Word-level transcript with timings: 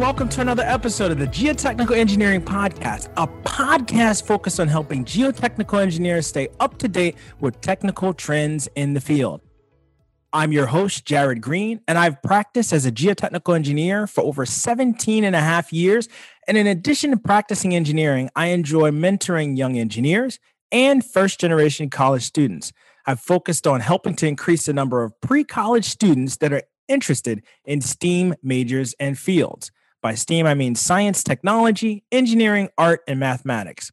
Welcome 0.00 0.30
to 0.30 0.40
another 0.40 0.62
episode 0.62 1.12
of 1.12 1.18
the 1.18 1.26
Geotechnical 1.26 1.94
Engineering 1.94 2.40
Podcast, 2.40 3.12
a 3.18 3.26
podcast 3.26 4.24
focused 4.24 4.58
on 4.58 4.66
helping 4.66 5.04
geotechnical 5.04 5.78
engineers 5.78 6.26
stay 6.26 6.48
up 6.58 6.78
to 6.78 6.88
date 6.88 7.16
with 7.40 7.60
technical 7.60 8.14
trends 8.14 8.66
in 8.76 8.94
the 8.94 9.00
field. 9.02 9.42
I'm 10.32 10.52
your 10.52 10.64
host, 10.64 11.04
Jared 11.04 11.42
Green, 11.42 11.82
and 11.86 11.98
I've 11.98 12.22
practiced 12.22 12.72
as 12.72 12.86
a 12.86 12.90
geotechnical 12.90 13.54
engineer 13.54 14.06
for 14.06 14.22
over 14.22 14.46
17 14.46 15.22
and 15.22 15.36
a 15.36 15.40
half 15.40 15.70
years. 15.70 16.08
And 16.48 16.56
in 16.56 16.66
addition 16.66 17.10
to 17.10 17.18
practicing 17.18 17.74
engineering, 17.74 18.30
I 18.34 18.46
enjoy 18.46 18.92
mentoring 18.92 19.58
young 19.58 19.76
engineers 19.76 20.38
and 20.72 21.04
first 21.04 21.38
generation 21.38 21.90
college 21.90 22.22
students. 22.22 22.72
I've 23.04 23.20
focused 23.20 23.66
on 23.66 23.80
helping 23.80 24.16
to 24.16 24.26
increase 24.26 24.64
the 24.64 24.72
number 24.72 25.04
of 25.04 25.12
pre 25.20 25.44
college 25.44 25.84
students 25.84 26.38
that 26.38 26.54
are 26.54 26.62
interested 26.88 27.44
in 27.66 27.82
STEAM 27.82 28.34
majors 28.42 28.94
and 28.98 29.18
fields. 29.18 29.70
By 30.02 30.14
STEAM, 30.14 30.46
I 30.46 30.54
mean 30.54 30.76
science, 30.76 31.22
technology, 31.22 32.04
engineering, 32.10 32.70
art, 32.78 33.02
and 33.06 33.20
mathematics. 33.20 33.92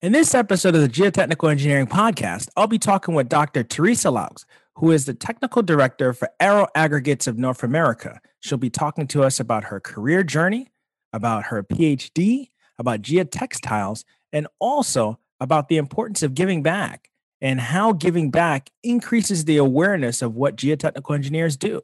In 0.00 0.10
this 0.10 0.34
episode 0.34 0.74
of 0.74 0.80
the 0.80 0.88
Geotechnical 0.88 1.48
Engineering 1.48 1.86
Podcast, 1.86 2.48
I'll 2.56 2.66
be 2.66 2.80
talking 2.80 3.14
with 3.14 3.28
Dr. 3.28 3.62
Theresa 3.62 4.10
Loux, 4.10 4.44
who 4.74 4.90
is 4.90 5.04
the 5.04 5.14
technical 5.14 5.62
director 5.62 6.12
for 6.12 6.28
Aero 6.40 6.66
Aggregates 6.74 7.28
of 7.28 7.38
North 7.38 7.62
America. 7.62 8.20
She'll 8.40 8.58
be 8.58 8.68
talking 8.68 9.06
to 9.08 9.22
us 9.22 9.38
about 9.38 9.62
her 9.64 9.78
career 9.78 10.24
journey, 10.24 10.72
about 11.12 11.44
her 11.44 11.62
PhD, 11.62 12.48
about 12.80 13.02
geotextiles, 13.02 14.02
and 14.32 14.48
also 14.58 15.20
about 15.38 15.68
the 15.68 15.76
importance 15.76 16.24
of 16.24 16.34
giving 16.34 16.64
back 16.64 17.10
and 17.40 17.60
how 17.60 17.92
giving 17.92 18.32
back 18.32 18.70
increases 18.82 19.44
the 19.44 19.58
awareness 19.58 20.20
of 20.20 20.34
what 20.34 20.56
geotechnical 20.56 21.14
engineers 21.14 21.56
do. 21.56 21.80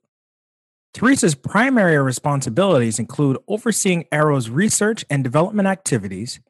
Theresa's 0.95 1.35
primary 1.35 1.99
responsibilities 1.99 2.99
include 2.99 3.39
overseeing 3.47 4.07
Aero's 4.11 4.51
research 4.51 5.05
and 5.11 5.23
development 5.23 5.69
activities, 5.69 6.41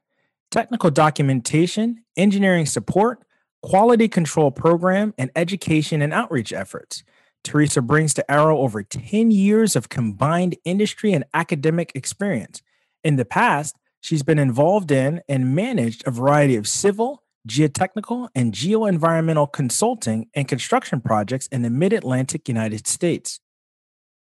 technical 0.51 0.91
documentation, 0.91 2.05
engineering 2.17 2.67
support, 2.67 3.23
quality 3.63 4.09
control 4.09 4.51
program, 4.51 5.13
and 5.19 5.31
education 5.37 6.01
and 6.01 6.13
outreach 6.13 6.53
efforts. 6.53 7.03
Theresa 7.45 7.83
brings 7.83 8.15
to 8.15 8.31
Arrow 8.31 8.59
over 8.59 8.83
10 8.83 9.31
years 9.31 9.77
of 9.77 9.89
combined 9.89 10.57
industry 10.65 11.13
and 11.13 11.25
academic 11.35 11.93
experience. 11.95 12.63
In 13.05 13.17
the 13.17 13.25
past, 13.25 13.77
she's 14.01 14.23
been 14.23 14.39
involved 14.39 14.91
in 14.91 15.21
and 15.29 15.55
managed 15.55 16.07
a 16.07 16.11
variety 16.11 16.57
of 16.57 16.67
civil, 16.69 17.23
geotechnical, 17.49 18.29
and 18.35 18.53
geoenvironmental 18.53 19.51
consulting 19.53 20.29
and 20.35 20.49
construction 20.49 21.01
projects 21.01 21.47
in 21.49 21.63
the 21.63 21.71
mid 21.71 21.93
Atlantic 21.93 22.49
United 22.49 22.87
States. 22.87 23.41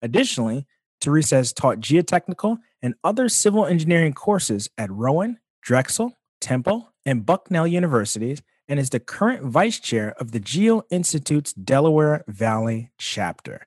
Additionally, 0.03 0.67
Theresa 1.01 1.37
has 1.37 1.53
taught 1.53 1.81
geotechnical 1.81 2.59
and 2.83 2.95
other 3.03 3.29
civil 3.29 3.67
engineering 3.67 4.13
courses 4.13 4.69
at 4.77 4.91
Rowan, 4.91 5.39
Drexel, 5.63 6.19
Temple, 6.41 6.93
and 7.05 7.25
Bucknell 7.25 7.67
universities 7.67 8.43
and 8.69 8.79
is 8.79 8.91
the 8.91 9.01
current 9.01 9.43
vice 9.43 9.81
chair 9.81 10.15
of 10.19 10.31
the 10.31 10.41
Geo 10.41 10.83
Institute's 10.91 11.53
Delaware 11.53 12.25
Valley 12.29 12.91
chapter. 12.99 13.67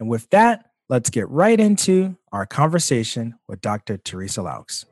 And 0.00 0.08
with 0.08 0.28
that, 0.30 0.70
let's 0.88 1.10
get 1.10 1.28
right 1.28 1.58
into 1.60 2.16
our 2.32 2.44
conversation 2.44 3.36
with 3.46 3.60
Dr. 3.60 3.96
Theresa 3.98 4.42
Loux. 4.42 4.89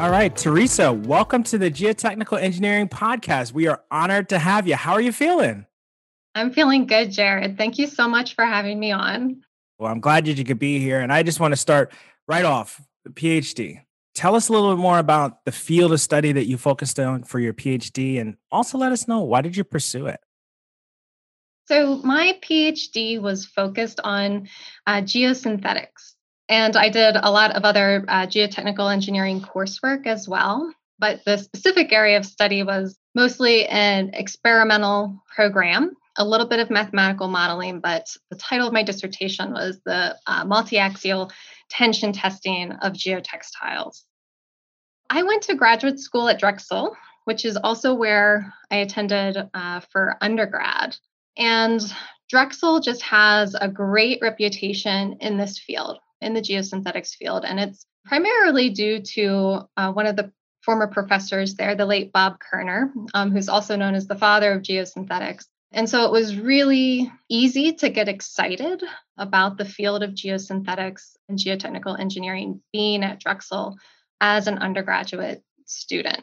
All 0.00 0.10
right, 0.10 0.34
Theresa, 0.34 0.94
welcome 0.94 1.42
to 1.42 1.58
the 1.58 1.70
Geotechnical 1.70 2.40
Engineering 2.40 2.88
Podcast. 2.88 3.52
We 3.52 3.66
are 3.66 3.82
honored 3.90 4.30
to 4.30 4.38
have 4.38 4.66
you. 4.66 4.74
How 4.74 4.94
are 4.94 5.00
you 5.02 5.12
feeling? 5.12 5.66
I'm 6.34 6.54
feeling 6.54 6.86
good, 6.86 7.10
Jared. 7.10 7.58
Thank 7.58 7.78
you 7.78 7.86
so 7.86 8.08
much 8.08 8.34
for 8.34 8.46
having 8.46 8.80
me 8.80 8.92
on. 8.92 9.42
Well, 9.78 9.92
I'm 9.92 10.00
glad 10.00 10.24
that 10.24 10.38
you 10.38 10.44
could 10.44 10.58
be 10.58 10.78
here. 10.78 11.00
And 11.00 11.12
I 11.12 11.22
just 11.22 11.38
want 11.38 11.52
to 11.52 11.56
start 11.56 11.92
right 12.26 12.46
off 12.46 12.80
the 13.04 13.10
PhD. 13.10 13.82
Tell 14.14 14.34
us 14.34 14.48
a 14.48 14.54
little 14.54 14.74
bit 14.74 14.80
more 14.80 14.98
about 14.98 15.44
the 15.44 15.52
field 15.52 15.92
of 15.92 16.00
study 16.00 16.32
that 16.32 16.46
you 16.46 16.56
focused 16.56 16.98
on 16.98 17.22
for 17.22 17.38
your 17.38 17.52
PhD 17.52 18.18
and 18.22 18.38
also 18.50 18.78
let 18.78 18.92
us 18.92 19.06
know 19.06 19.20
why 19.20 19.42
did 19.42 19.54
you 19.54 19.64
pursue 19.64 20.06
it? 20.06 20.20
So, 21.66 21.98
my 21.98 22.38
PhD 22.40 23.20
was 23.20 23.44
focused 23.44 24.00
on 24.02 24.48
uh, 24.86 25.02
geosynthetics. 25.02 26.14
And 26.50 26.76
I 26.76 26.88
did 26.88 27.14
a 27.14 27.30
lot 27.30 27.52
of 27.52 27.62
other 27.62 28.04
uh, 28.08 28.26
geotechnical 28.26 28.92
engineering 28.92 29.40
coursework 29.40 30.08
as 30.08 30.28
well. 30.28 30.74
But 30.98 31.24
the 31.24 31.38
specific 31.38 31.92
area 31.92 32.18
of 32.18 32.26
study 32.26 32.64
was 32.64 32.98
mostly 33.14 33.66
an 33.68 34.10
experimental 34.14 35.22
program, 35.32 35.92
a 36.18 36.24
little 36.24 36.48
bit 36.48 36.58
of 36.58 36.68
mathematical 36.68 37.28
modeling, 37.28 37.78
but 37.78 38.08
the 38.30 38.36
title 38.36 38.66
of 38.66 38.72
my 38.72 38.82
dissertation 38.82 39.52
was 39.52 39.80
the 39.86 40.16
uh, 40.26 40.44
multi-axial 40.44 41.30
tension 41.70 42.12
testing 42.12 42.72
of 42.72 42.94
geotextiles. 42.94 44.02
I 45.08 45.22
went 45.22 45.42
to 45.44 45.54
graduate 45.54 46.00
school 46.00 46.28
at 46.28 46.40
Drexel, 46.40 46.96
which 47.26 47.44
is 47.44 47.56
also 47.56 47.94
where 47.94 48.52
I 48.72 48.78
attended 48.78 49.38
uh, 49.54 49.80
for 49.92 50.16
undergrad. 50.20 50.96
And 51.38 51.80
Drexel 52.28 52.80
just 52.80 53.02
has 53.02 53.54
a 53.54 53.68
great 53.68 54.18
reputation 54.20 55.16
in 55.20 55.38
this 55.38 55.56
field 55.60 56.00
in 56.20 56.34
the 56.34 56.40
geosynthetics 56.40 57.14
field. 57.14 57.44
And 57.44 57.58
it's 57.58 57.86
primarily 58.04 58.70
due 58.70 59.00
to 59.14 59.68
uh, 59.76 59.92
one 59.92 60.06
of 60.06 60.16
the 60.16 60.32
former 60.62 60.86
professors 60.86 61.54
there, 61.54 61.74
the 61.74 61.86
late 61.86 62.12
Bob 62.12 62.38
Koerner, 62.38 62.90
um, 63.14 63.30
who's 63.30 63.48
also 63.48 63.76
known 63.76 63.94
as 63.94 64.06
the 64.06 64.16
father 64.16 64.52
of 64.52 64.62
geosynthetics. 64.62 65.46
And 65.72 65.88
so 65.88 66.04
it 66.04 66.12
was 66.12 66.36
really 66.36 67.10
easy 67.28 67.72
to 67.74 67.88
get 67.88 68.08
excited 68.08 68.82
about 69.16 69.56
the 69.56 69.64
field 69.64 70.02
of 70.02 70.10
geosynthetics 70.10 71.16
and 71.28 71.38
geotechnical 71.38 71.98
engineering 71.98 72.60
being 72.72 73.04
at 73.04 73.20
Drexel 73.20 73.76
as 74.20 74.48
an 74.48 74.58
undergraduate 74.58 75.42
student. 75.66 76.22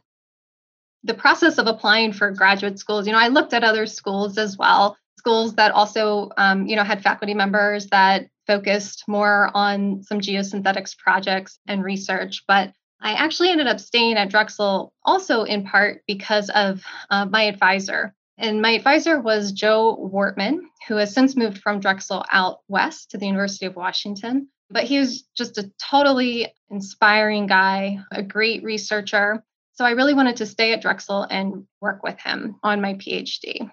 The 1.03 1.13
process 1.13 1.57
of 1.57 1.67
applying 1.67 2.11
for 2.11 2.31
graduate 2.31 2.77
schools, 2.77 3.07
you 3.07 3.13
know, 3.13 3.19
I 3.19 3.29
looked 3.29 3.53
at 3.53 3.63
other 3.63 3.85
schools 3.85 4.37
as 4.37 4.57
well, 4.57 4.97
schools 5.17 5.55
that 5.55 5.71
also, 5.71 6.31
um, 6.37 6.67
you 6.67 6.75
know, 6.75 6.83
had 6.83 7.01
faculty 7.01 7.33
members 7.33 7.87
that 7.87 8.27
focused 8.47 9.03
more 9.07 9.51
on 9.53 10.01
some 10.03 10.19
geosynthetics 10.19 10.97
projects 10.97 11.59
and 11.67 11.83
research. 11.83 12.43
But 12.47 12.73
I 13.01 13.13
actually 13.13 13.49
ended 13.49 13.67
up 13.67 13.79
staying 13.79 14.17
at 14.17 14.29
Drexel 14.29 14.91
also 15.03 15.43
in 15.43 15.65
part 15.65 16.01
because 16.07 16.49
of 16.49 16.83
uh, 17.09 17.25
my 17.25 17.43
advisor. 17.43 18.15
And 18.39 18.61
my 18.61 18.71
advisor 18.71 19.19
was 19.19 19.51
Joe 19.51 19.97
Wartman, 20.13 20.59
who 20.87 20.95
has 20.95 21.13
since 21.13 21.35
moved 21.35 21.59
from 21.59 21.79
Drexel 21.79 22.23
out 22.31 22.59
west 22.67 23.11
to 23.11 23.17
the 23.17 23.25
University 23.25 23.65
of 23.65 23.75
Washington. 23.75 24.49
But 24.69 24.83
he 24.83 24.99
was 24.99 25.23
just 25.35 25.57
a 25.57 25.71
totally 25.89 26.53
inspiring 26.69 27.47
guy, 27.47 27.99
a 28.11 28.21
great 28.21 28.63
researcher. 28.63 29.43
So 29.73 29.85
I 29.85 29.91
really 29.91 30.13
wanted 30.13 30.37
to 30.37 30.45
stay 30.45 30.73
at 30.73 30.81
Drexel 30.81 31.23
and 31.23 31.65
work 31.81 32.03
with 32.03 32.19
him 32.19 32.57
on 32.63 32.81
my 32.81 32.95
PhD. 32.95 33.69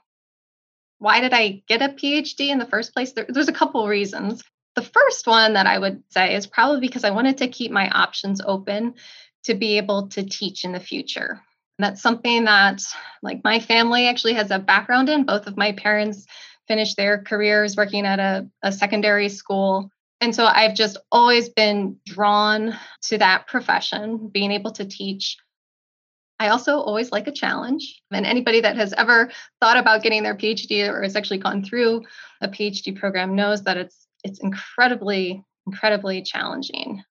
Why 0.99 1.21
did 1.21 1.35
I 1.35 1.63
get 1.67 1.83
a 1.83 1.89
PhD 1.89 2.49
in 2.49 2.59
the 2.59 2.67
first 2.67 2.95
place? 2.95 3.13
There, 3.13 3.27
there's 3.29 3.49
a 3.49 3.53
couple 3.53 3.87
reasons. 3.89 4.43
The 4.77 4.83
first 4.83 5.27
one 5.27 5.55
that 5.55 5.67
I 5.67 5.79
would 5.79 6.03
say 6.11 6.35
is 6.35 6.47
probably 6.47 6.81
because 6.81 7.05
I 7.05 7.11
wanted 7.11 7.39
to 7.39 7.49
keep 7.49 7.71
my 7.71 7.89
options 7.91 8.41
open 8.45 8.95
to 9.45 9.55
be 9.55 9.77
able 9.77 10.09
to 10.09 10.25
teach 10.25 10.65
in 10.65 10.73
the 10.73 10.81
future. 10.81 11.41
And 11.79 11.85
that's 11.85 12.03
something 12.03 12.45
that, 12.45 12.83
like, 13.23 13.43
my 13.45 13.61
family 13.61 14.07
actually 14.09 14.35
has 14.35 14.51
a 14.51 14.59
background 14.59 15.09
in. 15.09 15.25
Both 15.25 15.47
of 15.47 15.57
my 15.57 15.73
parents 15.73 16.27
finished 16.67 16.97
their 16.97 17.23
careers 17.23 17.77
working 17.77 18.07
at 18.07 18.19
a, 18.19 18.49
a 18.63 18.73
secondary 18.73 19.29
school. 19.29 19.91
And 20.21 20.35
so 20.35 20.47
I've 20.47 20.75
just 20.75 20.97
always 21.13 21.49
been 21.49 21.99
drawn 22.07 22.77
to 23.03 23.19
that 23.19 23.47
profession, 23.47 24.29
being 24.33 24.53
able 24.53 24.73
to 24.73 24.85
teach. 24.85 25.37
I 26.41 26.49
also 26.49 26.79
always 26.79 27.13
like 27.13 27.29
a 27.29 27.33
challenge. 27.33 28.03
And 28.11 28.27
anybody 28.27 28.61
that 28.63 28.77
has 28.77 28.93
ever 28.93 29.31
thought 29.61 29.77
about 29.77 30.03
getting 30.03 30.23
their 30.23 30.37
PhD 30.37 30.89
or 30.89 31.03
has 31.03 31.17
actually 31.17 31.39
gone 31.39 31.63
through 31.65 32.05
a 32.41 32.49
PhD 32.49 32.99
program 32.99 33.37
knows 33.37 33.63
that 33.65 33.77
it's 33.77 34.04
it's 34.25 34.41
incredibly, 34.41 35.45
incredibly 35.67 36.23
challenging. 36.23 37.05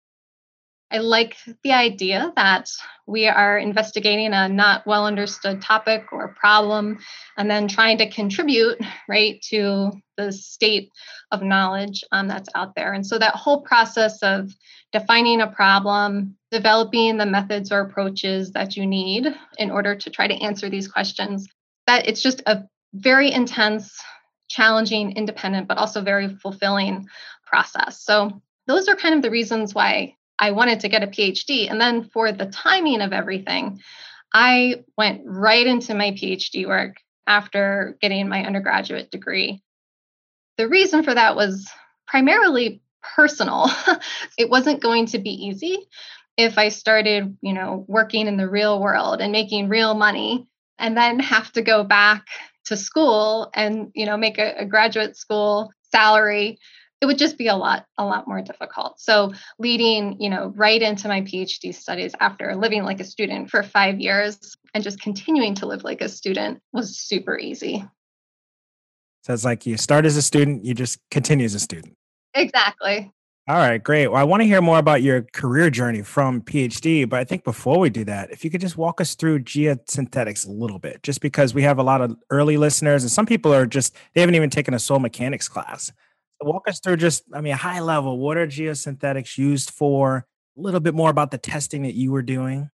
I 0.92 0.98
like 0.98 1.36
the 1.62 1.72
idea 1.72 2.32
that 2.34 2.68
we 3.06 3.28
are 3.28 3.56
investigating 3.58 4.32
a 4.32 4.48
not 4.48 4.86
well 4.86 5.06
understood 5.06 5.62
topic 5.62 6.12
or 6.12 6.34
problem 6.34 6.98
and 7.36 7.48
then 7.48 7.68
trying 7.68 7.98
to 7.98 8.10
contribute 8.10 8.78
right 9.08 9.40
to 9.50 9.92
the 10.16 10.32
state 10.32 10.90
of 11.30 11.42
knowledge 11.42 12.02
um, 12.10 12.26
that's 12.26 12.48
out 12.56 12.74
there. 12.74 12.92
And 12.92 13.06
so 13.06 13.18
that 13.18 13.36
whole 13.36 13.62
process 13.62 14.20
of 14.22 14.50
defining 14.92 15.40
a 15.40 15.46
problem, 15.46 16.36
developing 16.50 17.16
the 17.16 17.26
methods 17.26 17.70
or 17.70 17.80
approaches 17.80 18.50
that 18.52 18.76
you 18.76 18.84
need 18.84 19.26
in 19.58 19.70
order 19.70 19.94
to 19.94 20.10
try 20.10 20.26
to 20.26 20.34
answer 20.34 20.68
these 20.68 20.88
questions, 20.88 21.46
that 21.86 22.08
it's 22.08 22.22
just 22.22 22.42
a 22.46 22.64
very 22.94 23.30
intense, 23.30 23.96
challenging, 24.50 25.12
independent, 25.12 25.68
but 25.68 25.78
also 25.78 26.02
very 26.02 26.28
fulfilling 26.28 27.06
process. 27.46 28.02
So 28.02 28.42
those 28.66 28.88
are 28.88 28.96
kind 28.96 29.14
of 29.14 29.22
the 29.22 29.30
reasons 29.30 29.74
why 29.74 30.16
I 30.38 30.50
wanted 30.50 30.80
to 30.80 30.88
get 30.88 31.02
a 31.02 31.06
PhD. 31.06 31.70
And 31.70 31.80
then 31.80 32.04
for 32.04 32.32
the 32.32 32.46
timing 32.46 33.00
of 33.00 33.12
everything, 33.12 33.80
I 34.34 34.84
went 34.98 35.22
right 35.24 35.66
into 35.66 35.94
my 35.94 36.10
PhD 36.10 36.66
work 36.66 36.96
after 37.26 37.96
getting 38.00 38.28
my 38.28 38.44
undergraduate 38.44 39.10
degree. 39.10 39.62
The 40.58 40.68
reason 40.68 41.02
for 41.04 41.14
that 41.14 41.36
was 41.36 41.68
primarily 42.06 42.82
personal. 43.16 43.70
it 44.38 44.50
wasn't 44.50 44.82
going 44.82 45.06
to 45.06 45.18
be 45.18 45.30
easy 45.30 45.78
if 46.36 46.58
I 46.58 46.68
started, 46.70 47.36
you 47.40 47.52
know, 47.52 47.84
working 47.86 48.26
in 48.26 48.36
the 48.36 48.48
real 48.48 48.80
world 48.80 49.20
and 49.20 49.32
making 49.32 49.68
real 49.68 49.94
money 49.94 50.46
and 50.78 50.96
then 50.96 51.20
have 51.20 51.52
to 51.52 51.62
go 51.62 51.84
back 51.84 52.26
to 52.66 52.76
school 52.76 53.50
and, 53.54 53.90
you 53.94 54.06
know, 54.06 54.16
make 54.16 54.38
a, 54.38 54.54
a 54.58 54.64
graduate 54.64 55.16
school 55.16 55.70
salary 55.90 56.58
it 57.00 57.06
would 57.06 57.18
just 57.18 57.38
be 57.38 57.48
a 57.48 57.56
lot 57.56 57.86
a 57.96 58.04
lot 58.04 58.28
more 58.28 58.42
difficult. 58.42 59.00
So 59.00 59.32
leading 59.58 60.20
you 60.20 60.28
know 60.28 60.52
right 60.54 60.80
into 60.80 61.08
my 61.08 61.22
phd 61.22 61.74
studies 61.74 62.14
after 62.20 62.54
living 62.54 62.84
like 62.84 63.00
a 63.00 63.04
student 63.04 63.50
for 63.50 63.62
five 63.62 64.00
years 64.00 64.38
and 64.74 64.84
just 64.84 65.00
continuing 65.00 65.54
to 65.56 65.66
live 65.66 65.82
like 65.82 66.02
a 66.02 66.08
student 66.08 66.60
was 66.72 66.98
super 66.98 67.38
easy. 67.38 67.84
So 69.22 69.32
it's 69.32 69.44
like 69.44 69.66
you 69.66 69.76
start 69.76 70.04
as 70.04 70.16
a 70.16 70.22
student 70.22 70.64
you 70.64 70.74
just 70.74 70.98
continue 71.10 71.46
as 71.46 71.54
a 71.54 71.60
student. 71.60 71.94
Exactly 72.34 73.10
all 73.50 73.56
right 73.56 73.82
great 73.82 74.08
well 74.08 74.20
i 74.20 74.24
want 74.24 74.40
to 74.40 74.46
hear 74.46 74.60
more 74.60 74.78
about 74.78 75.02
your 75.02 75.22
career 75.32 75.70
journey 75.70 76.02
from 76.02 76.40
phd 76.42 77.08
but 77.08 77.18
i 77.18 77.24
think 77.24 77.44
before 77.44 77.78
we 77.78 77.90
do 77.90 78.04
that 78.04 78.30
if 78.30 78.44
you 78.44 78.50
could 78.50 78.60
just 78.60 78.76
walk 78.76 79.00
us 79.00 79.14
through 79.14 79.38
geosynthetics 79.38 80.46
a 80.46 80.50
little 80.50 80.78
bit 80.78 81.02
just 81.02 81.20
because 81.20 81.52
we 81.52 81.62
have 81.62 81.78
a 81.78 81.82
lot 81.82 82.00
of 82.00 82.16
early 82.30 82.56
listeners 82.56 83.02
and 83.02 83.10
some 83.10 83.26
people 83.26 83.52
are 83.52 83.66
just 83.66 83.94
they 84.14 84.20
haven't 84.20 84.34
even 84.34 84.50
taken 84.50 84.74
a 84.74 84.78
soil 84.78 84.98
mechanics 84.98 85.48
class 85.48 85.92
walk 86.42 86.68
us 86.68 86.80
through 86.80 86.96
just, 86.96 87.24
I 87.32 87.40
mean, 87.40 87.54
high 87.54 87.80
level, 87.80 88.18
what 88.18 88.36
are 88.36 88.46
geosynthetics 88.46 89.36
used 89.38 89.70
for? 89.70 90.26
A 90.56 90.60
little 90.60 90.80
bit 90.80 90.94
more 90.94 91.10
about 91.10 91.30
the 91.30 91.38
testing 91.38 91.82
that 91.82 91.94
you 91.94 92.12
were 92.12 92.22
doing. 92.22 92.70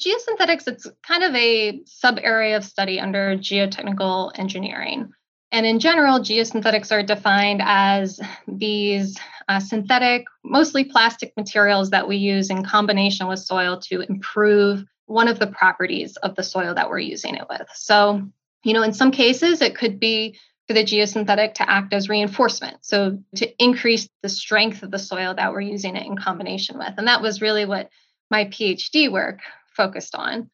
Geosynthetics, 0.00 0.66
it's 0.66 0.88
kind 1.06 1.22
of 1.22 1.34
a 1.34 1.80
sub 1.86 2.18
area 2.20 2.56
of 2.56 2.64
study 2.64 2.98
under 2.98 3.36
geotechnical 3.36 4.32
engineering. 4.36 5.12
And 5.52 5.66
in 5.66 5.78
general, 5.78 6.18
geosynthetics 6.18 6.90
are 6.90 7.02
defined 7.02 7.60
as 7.62 8.18
these 8.48 9.18
uh, 9.48 9.60
synthetic, 9.60 10.24
mostly 10.42 10.84
plastic 10.84 11.34
materials 11.36 11.90
that 11.90 12.08
we 12.08 12.16
use 12.16 12.48
in 12.48 12.64
combination 12.64 13.28
with 13.28 13.38
soil 13.38 13.78
to 13.80 14.00
improve 14.00 14.84
one 15.06 15.28
of 15.28 15.38
the 15.38 15.46
properties 15.46 16.16
of 16.16 16.34
the 16.36 16.42
soil 16.42 16.74
that 16.74 16.88
we're 16.88 17.00
using 17.00 17.34
it 17.34 17.44
with. 17.50 17.66
So, 17.74 18.22
you 18.64 18.72
know, 18.72 18.82
in 18.82 18.94
some 18.94 19.10
cases, 19.10 19.60
it 19.60 19.76
could 19.76 20.00
be 20.00 20.38
for 20.66 20.72
the 20.72 20.84
geosynthetic 20.84 21.54
to 21.54 21.68
act 21.68 21.92
as 21.92 22.08
reinforcement. 22.08 22.78
So 22.80 23.18
to 23.36 23.62
increase 23.62 24.08
the 24.22 24.30
strength 24.30 24.82
of 24.82 24.90
the 24.90 24.98
soil 24.98 25.34
that 25.34 25.52
we're 25.52 25.60
using 25.60 25.96
it 25.96 26.06
in 26.06 26.16
combination 26.16 26.78
with. 26.78 26.94
And 26.96 27.08
that 27.08 27.20
was 27.20 27.42
really 27.42 27.66
what 27.66 27.90
my 28.30 28.46
PhD 28.46 29.12
work 29.12 29.40
focused 29.76 30.14
on. 30.14 30.50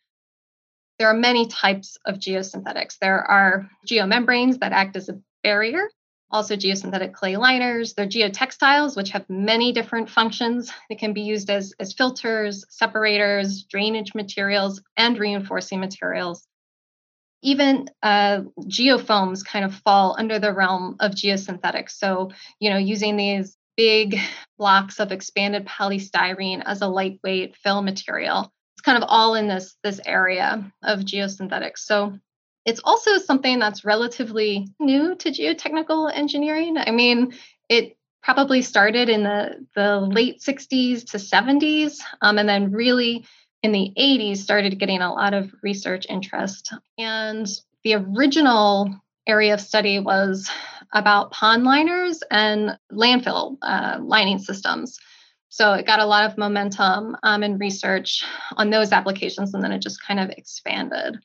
There 0.99 1.09
are 1.09 1.15
many 1.15 1.47
types 1.47 1.97
of 2.05 2.17
geosynthetics. 2.17 2.99
There 3.01 3.21
are 3.21 3.69
geomembranes 3.87 4.59
that 4.61 4.73
act 4.73 4.97
as 4.97 5.09
a 5.09 5.21
barrier, 5.43 5.89
also 6.31 6.57
geosynthetic 6.57 7.13
clay 7.13 7.37
liners. 7.37 7.95
There 7.95 8.05
are 8.05 8.09
geotextiles, 8.09 8.97
which 8.97 9.11
have 9.11 9.29
many 9.29 9.73
different 9.73 10.11
functions. 10.11 10.73
They 10.89 10.97
can 10.97 11.13
be 11.13 11.23
used 11.23 11.51
as, 11.51 11.73
as 11.79 11.93
filters, 11.93 12.65
separators, 12.69 13.63
drainage 13.65 14.15
materials, 14.15 14.83
and 14.97 15.19
reinforcing 15.19 15.81
materials 15.81 16.49
even 17.43 17.89
uh, 18.03 18.41
geofoams 18.63 19.45
kind 19.45 19.65
of 19.65 19.75
fall 19.75 20.17
under 20.19 20.39
the 20.39 20.53
realm 20.53 20.97
of 21.01 21.13
geosynthetics. 21.13 21.91
So, 21.93 22.31
you 22.59 22.71
know, 22.71 22.79
using 22.79 23.17
these 23.17 23.57
big 23.77 24.19
blocks 24.59 24.99
of 24.99 25.13
expanded 25.13 25.65
polystyrene 25.67 26.63
as 26.65 26.83
a 26.83 26.89
lightweight 26.89 27.57
fill 27.57 27.83
material. 27.83 28.53
It's 28.79 28.85
kind 28.85 29.03
of 29.03 29.09
all 29.09 29.35
in 29.35 29.49
this 29.49 29.75
this 29.83 30.01
area 30.07 30.73
of 30.85 31.01
geosynthetics. 31.01 31.79
So 31.79 32.17
it's 32.65 32.81
also 32.85 33.19
something 33.19 33.59
that's 33.59 33.85
relatively 33.85 34.69
new 34.79 35.17
to 35.17 35.31
geotechnical 35.31 36.15
engineering. 36.15 36.79
I 36.79 36.93
mean, 36.93 37.35
it 37.69 37.97
probably 38.23 38.63
started 38.63 39.09
in 39.09 39.25
the, 39.25 39.67
the 39.75 39.99
late 39.99 40.41
60s 40.41 41.11
to 41.11 41.17
70s, 41.17 41.99
um, 42.23 42.39
and 42.39 42.49
then 42.49 42.71
really 42.71 43.27
in 43.65 43.73
the 43.73 43.93
80s 43.99 44.37
started 44.37 44.79
getting 44.79 45.01
a 45.01 45.13
lot 45.13 45.35
of 45.35 45.53
research 45.61 46.07
interest. 46.09 46.73
And 46.99 47.49
the 47.83 47.95
original 47.95 48.95
area 49.27 49.55
of 49.55 49.61
study 49.61 49.99
was 49.99 50.49
about 50.93 51.33
pond 51.33 51.65
liners 51.65 52.23
and 52.31 52.79
landfill 52.93 53.57
uh, 53.61 53.99
lining 54.01 54.39
systems. 54.39 55.01
So 55.49 55.73
it 55.73 55.87
got 55.87 56.01
a 56.01 56.07
lot 56.07 56.25
of 56.25 56.39
momentum 56.39 57.17
um, 57.23 57.43
in 57.43 57.59
research 57.59 58.25
on 58.57 58.71
those 58.71 58.93
applications, 58.93 59.55
and 59.55 59.63
then 59.63 59.73
it 59.73 59.83
just 59.83 60.03
kind 60.03 60.21
of 60.21 60.31
expanded. 60.31 61.19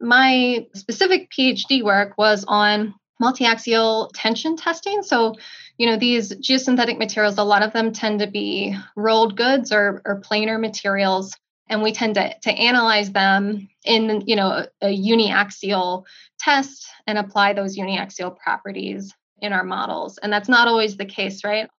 My 0.00 0.66
specific 0.74 1.30
PhD 1.30 1.82
work 1.82 2.14
was 2.18 2.44
on 2.46 2.94
multi-axial 3.20 4.10
tension 4.14 4.56
testing. 4.56 5.02
So, 5.02 5.34
you 5.78 5.86
know, 5.86 5.96
these 5.96 6.32
geosynthetic 6.34 6.98
materials, 6.98 7.38
a 7.38 7.44
lot 7.44 7.62
of 7.62 7.72
them 7.72 7.92
tend 7.92 8.18
to 8.18 8.26
be 8.26 8.76
rolled 8.96 9.36
goods 9.36 9.72
or, 9.72 10.02
or 10.04 10.20
planar 10.20 10.60
materials. 10.60 11.34
And 11.68 11.82
we 11.82 11.92
tend 11.92 12.16
to, 12.16 12.34
to 12.42 12.50
analyze 12.50 13.12
them 13.12 13.68
in, 13.84 14.24
you 14.26 14.34
know, 14.34 14.48
a, 14.48 14.68
a 14.82 14.88
uniaxial 14.88 16.04
test 16.38 16.86
and 17.06 17.16
apply 17.16 17.52
those 17.52 17.78
uniaxial 17.78 18.36
properties 18.36 19.14
in 19.40 19.52
our 19.52 19.64
models. 19.64 20.18
And 20.18 20.32
that's 20.32 20.48
not 20.48 20.66
always 20.66 20.96
the 20.96 21.06
case, 21.06 21.44
right? 21.44 21.70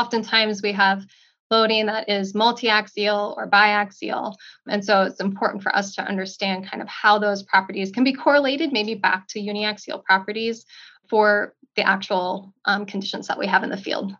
Oftentimes 0.00 0.62
we 0.62 0.72
have 0.72 1.04
loading 1.50 1.86
that 1.86 2.08
is 2.08 2.34
multi-axial 2.34 3.34
or 3.36 3.50
biaxial. 3.50 4.34
And 4.68 4.84
so 4.84 5.02
it's 5.02 5.20
important 5.20 5.62
for 5.62 5.74
us 5.74 5.94
to 5.96 6.02
understand 6.02 6.70
kind 6.70 6.80
of 6.80 6.88
how 6.88 7.18
those 7.18 7.42
properties 7.42 7.90
can 7.90 8.04
be 8.04 8.12
correlated 8.12 8.72
maybe 8.72 8.94
back 8.94 9.26
to 9.28 9.40
uniaxial 9.40 10.02
properties 10.04 10.64
for 11.08 11.54
the 11.76 11.82
actual 11.82 12.54
um, 12.64 12.86
conditions 12.86 13.26
that 13.26 13.38
we 13.38 13.46
have 13.46 13.64
in 13.64 13.70
the 13.70 13.76
field. 13.76 14.12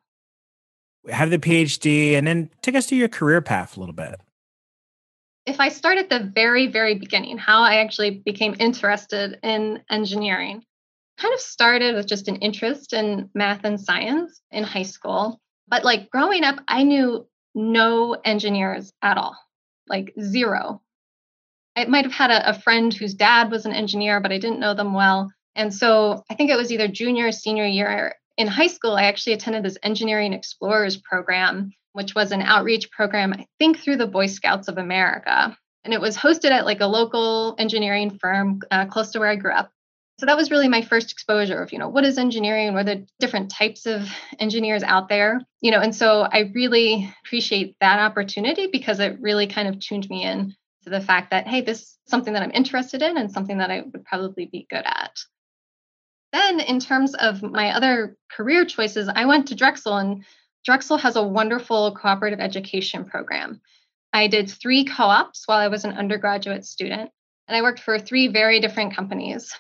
Have 1.09 1.31
the 1.31 1.39
PhD 1.39 2.15
and 2.15 2.27
then 2.27 2.51
take 2.63 2.75
us 2.75 2.87
to 2.87 2.97
your 2.97 3.09
career 3.09 3.41
path 3.41 3.77
a 3.77 3.81
little 3.81 3.95
bit. 3.95 4.21
If 5.47 5.61
I 5.61 5.71
start 5.71 5.99
at 5.99 6.11
the 6.11 6.31
very, 6.35 6.67
very 6.67 6.97
beginning, 6.97 7.39
how 7.39 7.63
I 7.63 7.77
actually 7.77 8.11
became 8.11 8.55
interested 8.59 9.39
in 9.43 9.83
engineering, 9.89 10.63
kind 11.17 11.33
of 11.33 11.41
started 11.41 11.95
with 11.95 12.07
just 12.07 12.29
an 12.29 12.37
interest 12.37 12.93
in 12.93 13.31
math 13.35 13.65
and 13.65 13.81
science 13.81 14.41
in 14.51 14.65
high 14.65 14.83
school. 14.83 15.41
But 15.71 15.85
like 15.85 16.11
growing 16.11 16.45
up, 16.45 16.57
I 16.69 16.83
knew 16.83 17.27
no 17.55 18.15
engineers 18.25 18.93
at 19.03 19.17
all, 19.17 19.37
like 19.89 20.13
zero. 20.21 20.83
I 21.77 21.85
might 21.87 22.05
have 22.05 22.13
had 22.13 22.31
a, 22.31 22.51
a, 22.51 22.61
friend 22.61 22.93
whose 22.93 23.15
dad 23.15 23.51
was 23.51 23.65
an 23.65 23.73
engineer, 23.73 24.21
but 24.21 24.33
I 24.33 24.39
didn't 24.39 24.61
know 24.61 24.75
them 24.75 24.93
well. 24.93 25.33
And 25.55 25.73
so 25.73 26.25
I 26.29 26.35
think 26.35 26.51
it 26.51 26.57
was 26.57 26.73
either 26.73 26.89
junior 26.89 27.29
or 27.29 27.33
senior 27.33 27.65
year 27.65 28.15
in 28.41 28.47
high 28.47 28.69
school, 28.69 28.93
I 28.93 29.03
actually 29.03 29.35
attended 29.35 29.63
this 29.63 29.77
Engineering 29.83 30.33
Explorers 30.33 30.97
program, 30.97 31.73
which 31.93 32.15
was 32.15 32.33
an 32.33 32.41
outreach 32.41 32.91
program, 32.91 33.35
I 33.35 33.47
think 33.59 33.79
through 33.79 33.99
the 33.99 34.07
Boy 34.07 34.29
Scouts 34.29 34.67
of 34.67 34.79
America. 34.79 35.55
And 35.85 35.93
it 35.93 36.01
was 36.01 36.17
hosted 36.17 36.51
at 36.51 36.65
like 36.65 36.81
a 36.81 36.87
local 36.87 37.55
engineering 37.59 38.19
firm 38.19 38.61
uh, 38.71 38.87
close 38.87 39.11
to 39.11 39.19
where 39.19 39.29
I 39.29 39.37
grew 39.37 39.53
up 39.53 39.71
so 40.21 40.27
that 40.27 40.37
was 40.37 40.51
really 40.51 40.69
my 40.69 40.83
first 40.83 41.11
exposure 41.11 41.63
of 41.63 41.73
you 41.73 41.79
know 41.79 41.89
what 41.89 42.05
is 42.05 42.19
engineering? 42.19 42.75
What 42.75 42.81
are 42.81 42.95
the 42.95 43.07
different 43.19 43.51
types 43.51 43.87
of 43.87 44.07
engineers 44.39 44.83
out 44.83 45.09
there? 45.09 45.41
You 45.63 45.71
know 45.71 45.81
and 45.81 45.95
so 45.95 46.29
i 46.31 46.51
really 46.55 47.11
appreciate 47.25 47.77
that 47.81 47.99
opportunity 47.99 48.67
because 48.67 49.01
it 49.01 49.19
really 49.21 49.47
kind 49.47 49.67
of 49.67 49.81
tuned 49.81 50.09
me 50.11 50.25
in 50.25 50.55
to 50.85 50.91
the 50.91 51.01
fact 51.01 51.31
that 51.31 51.49
hey 51.49 51.63
this 51.63 51.81
is 51.81 51.99
something 52.07 52.35
that 52.35 52.43
i'm 52.43 52.51
interested 52.53 53.01
in 53.03 53.17
and 53.17 53.33
something 53.33 53.59
that 53.59 53.71
i 53.71 53.81
would 53.81 54.05
probably 54.05 54.47
be 54.47 54.67
good 54.69 54.85
at. 54.85 55.19
Then 56.33 56.61
in 56.61 56.81
terms 56.81 57.15
of 57.15 57.43
my 57.43 57.75
other 57.75 58.17
career 58.31 58.67
choices 58.67 59.09
i 59.09 59.25
went 59.25 59.49
to 59.49 59.55
drexel 59.55 59.97
and 59.97 60.25
drexel 60.67 60.99
has 60.99 61.17
a 61.17 61.23
wonderful 61.23 61.95
cooperative 61.95 62.41
education 62.41 63.07
program. 63.07 63.63
I 64.13 64.27
did 64.27 64.51
three 64.51 64.85
co-ops 64.85 65.45
while 65.47 65.59
i 65.59 65.69
was 65.69 65.85
an 65.85 65.93
undergraduate 65.93 66.67
student 66.67 67.11
and 67.49 67.57
I 67.57 67.63
worked 67.63 67.81
for 67.81 67.99
three 67.99 68.29
very 68.29 68.61
different 68.61 68.95
companies. 68.95 69.53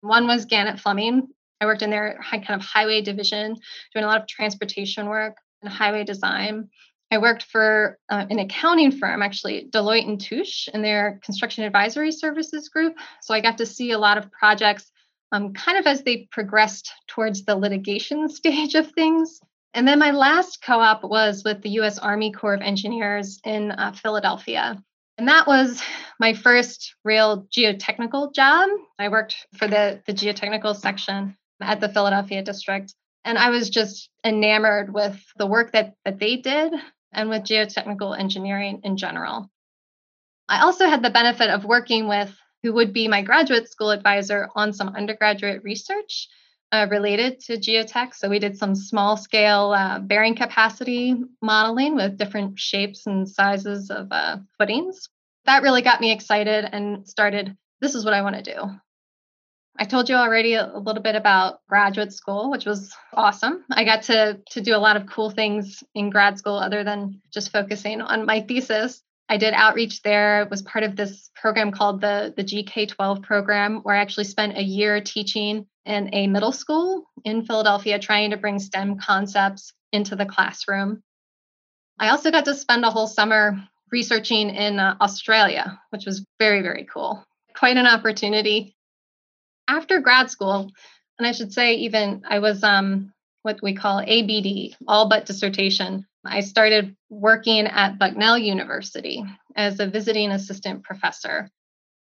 One 0.00 0.26
was 0.26 0.44
Gannett 0.46 0.80
Fleming. 0.80 1.28
I 1.60 1.66
worked 1.66 1.82
in 1.82 1.90
their 1.90 2.18
kind 2.30 2.50
of 2.50 2.62
highway 2.62 3.02
division, 3.02 3.56
doing 3.92 4.04
a 4.04 4.08
lot 4.08 4.20
of 4.20 4.26
transportation 4.26 5.08
work 5.08 5.36
and 5.62 5.70
highway 5.70 6.04
design. 6.04 6.70
I 7.10 7.18
worked 7.18 7.42
for 7.42 7.98
uh, 8.08 8.24
an 8.30 8.38
accounting 8.38 8.92
firm, 8.92 9.20
actually, 9.20 9.68
Deloitte 9.68 10.06
and 10.06 10.20
Touche, 10.20 10.68
in 10.68 10.80
their 10.80 11.18
construction 11.22 11.64
advisory 11.64 12.12
services 12.12 12.68
group. 12.68 12.96
So 13.20 13.34
I 13.34 13.40
got 13.40 13.58
to 13.58 13.66
see 13.66 13.90
a 13.90 13.98
lot 13.98 14.16
of 14.16 14.30
projects 14.30 14.90
um, 15.32 15.52
kind 15.52 15.78
of 15.78 15.86
as 15.86 16.02
they 16.02 16.28
progressed 16.30 16.90
towards 17.08 17.44
the 17.44 17.56
litigation 17.56 18.28
stage 18.40 18.74
of 18.74 18.90
things. 18.92 19.40
And 19.74 19.86
then 19.86 19.98
my 19.98 20.10
last 20.12 20.62
co 20.62 20.80
op 20.80 21.04
was 21.04 21.42
with 21.44 21.62
the 21.62 21.70
US 21.80 21.98
Army 21.98 22.32
Corps 22.32 22.54
of 22.54 22.60
Engineers 22.60 23.40
in 23.44 23.72
uh, 23.72 23.92
Philadelphia. 23.92 24.82
And 25.20 25.28
that 25.28 25.46
was 25.46 25.82
my 26.18 26.32
first 26.32 26.94
real 27.04 27.46
geotechnical 27.54 28.34
job. 28.34 28.70
I 28.98 29.10
worked 29.10 29.36
for 29.54 29.68
the, 29.68 30.00
the 30.06 30.14
geotechnical 30.14 30.74
section 30.74 31.36
at 31.60 31.78
the 31.78 31.90
Philadelphia 31.90 32.42
district. 32.42 32.94
And 33.26 33.36
I 33.36 33.50
was 33.50 33.68
just 33.68 34.08
enamored 34.24 34.94
with 34.94 35.22
the 35.36 35.46
work 35.46 35.72
that, 35.72 35.92
that 36.06 36.20
they 36.20 36.36
did 36.36 36.72
and 37.12 37.28
with 37.28 37.42
geotechnical 37.42 38.18
engineering 38.18 38.80
in 38.82 38.96
general. 38.96 39.50
I 40.48 40.62
also 40.62 40.86
had 40.86 41.02
the 41.02 41.10
benefit 41.10 41.50
of 41.50 41.66
working 41.66 42.08
with 42.08 42.34
who 42.62 42.72
would 42.72 42.94
be 42.94 43.06
my 43.06 43.20
graduate 43.20 43.70
school 43.70 43.90
advisor 43.90 44.48
on 44.56 44.72
some 44.72 44.96
undergraduate 44.96 45.62
research 45.62 46.28
uh, 46.72 46.86
related 46.90 47.40
to 47.40 47.58
geotech. 47.58 48.14
So 48.14 48.28
we 48.28 48.38
did 48.38 48.56
some 48.56 48.74
small 48.74 49.16
scale 49.16 49.72
uh, 49.72 49.98
bearing 49.98 50.34
capacity 50.34 51.16
modeling 51.42 51.96
with 51.96 52.18
different 52.18 52.58
shapes 52.58 53.06
and 53.06 53.28
sizes 53.28 53.90
of 53.90 54.08
uh, 54.10 54.38
footings. 54.58 55.08
That 55.46 55.62
really 55.62 55.82
got 55.82 56.00
me 56.00 56.12
excited 56.12 56.68
and 56.70 57.08
started 57.08 57.56
this 57.80 57.94
is 57.94 58.04
what 58.04 58.14
I 58.14 58.22
want 58.22 58.36
to 58.36 58.54
do. 58.54 58.70
I 59.78 59.84
told 59.84 60.10
you 60.10 60.16
already 60.16 60.54
a, 60.54 60.66
little 60.76 61.02
bit 61.02 61.14
about 61.14 61.60
graduate 61.66 62.12
school, 62.12 62.50
which 62.50 62.66
was 62.66 62.94
awesome. 63.14 63.64
I 63.70 63.84
got 63.84 64.02
to 64.04 64.38
to 64.50 64.60
do 64.60 64.76
a 64.76 64.78
lot 64.78 64.96
of 64.96 65.06
cool 65.06 65.30
things 65.30 65.82
in 65.94 66.10
grad 66.10 66.38
school 66.38 66.56
other 66.56 66.84
than 66.84 67.22
just 67.32 67.50
focusing 67.50 68.02
on 68.02 68.26
my 68.26 68.42
thesis. 68.42 69.02
I 69.28 69.36
did 69.36 69.54
outreach 69.54 70.02
there. 70.02 70.42
It 70.42 70.50
was 70.50 70.60
part 70.60 70.84
of 70.84 70.96
this 70.96 71.30
program 71.36 71.70
called 71.70 72.00
the, 72.00 72.34
the 72.36 72.42
GK12 72.42 73.22
program, 73.22 73.80
where 73.84 73.94
I 73.94 74.00
actually 74.00 74.24
spent 74.24 74.58
a 74.58 74.62
year 74.62 75.00
teaching 75.00 75.66
in 75.84 76.14
a 76.14 76.26
middle 76.26 76.52
school 76.52 77.04
in 77.24 77.44
Philadelphia, 77.44 77.98
trying 77.98 78.30
to 78.30 78.36
bring 78.36 78.58
STEM 78.58 78.98
concepts 78.98 79.72
into 79.92 80.16
the 80.16 80.26
classroom. 80.26 81.02
I 81.98 82.10
also 82.10 82.30
got 82.30 82.44
to 82.46 82.54
spend 82.54 82.84
a 82.84 82.90
whole 82.90 83.06
summer 83.06 83.62
researching 83.90 84.50
in 84.50 84.78
uh, 84.78 84.96
Australia, 85.00 85.80
which 85.90 86.06
was 86.06 86.24
very, 86.38 86.62
very 86.62 86.86
cool. 86.92 87.24
Quite 87.54 87.76
an 87.76 87.86
opportunity. 87.86 88.76
After 89.68 90.00
grad 90.00 90.30
school, 90.30 90.70
and 91.18 91.26
I 91.26 91.32
should 91.32 91.52
say, 91.52 91.74
even 91.74 92.22
I 92.28 92.38
was 92.38 92.62
um, 92.64 93.12
what 93.42 93.60
we 93.62 93.74
call 93.74 94.00
ABD, 94.00 94.76
all 94.86 95.08
but 95.08 95.26
dissertation. 95.26 96.06
I 96.24 96.40
started 96.40 96.96
working 97.08 97.66
at 97.66 97.98
Bucknell 97.98 98.38
University 98.38 99.24
as 99.56 99.80
a 99.80 99.86
visiting 99.86 100.30
assistant 100.30 100.82
professor. 100.82 101.50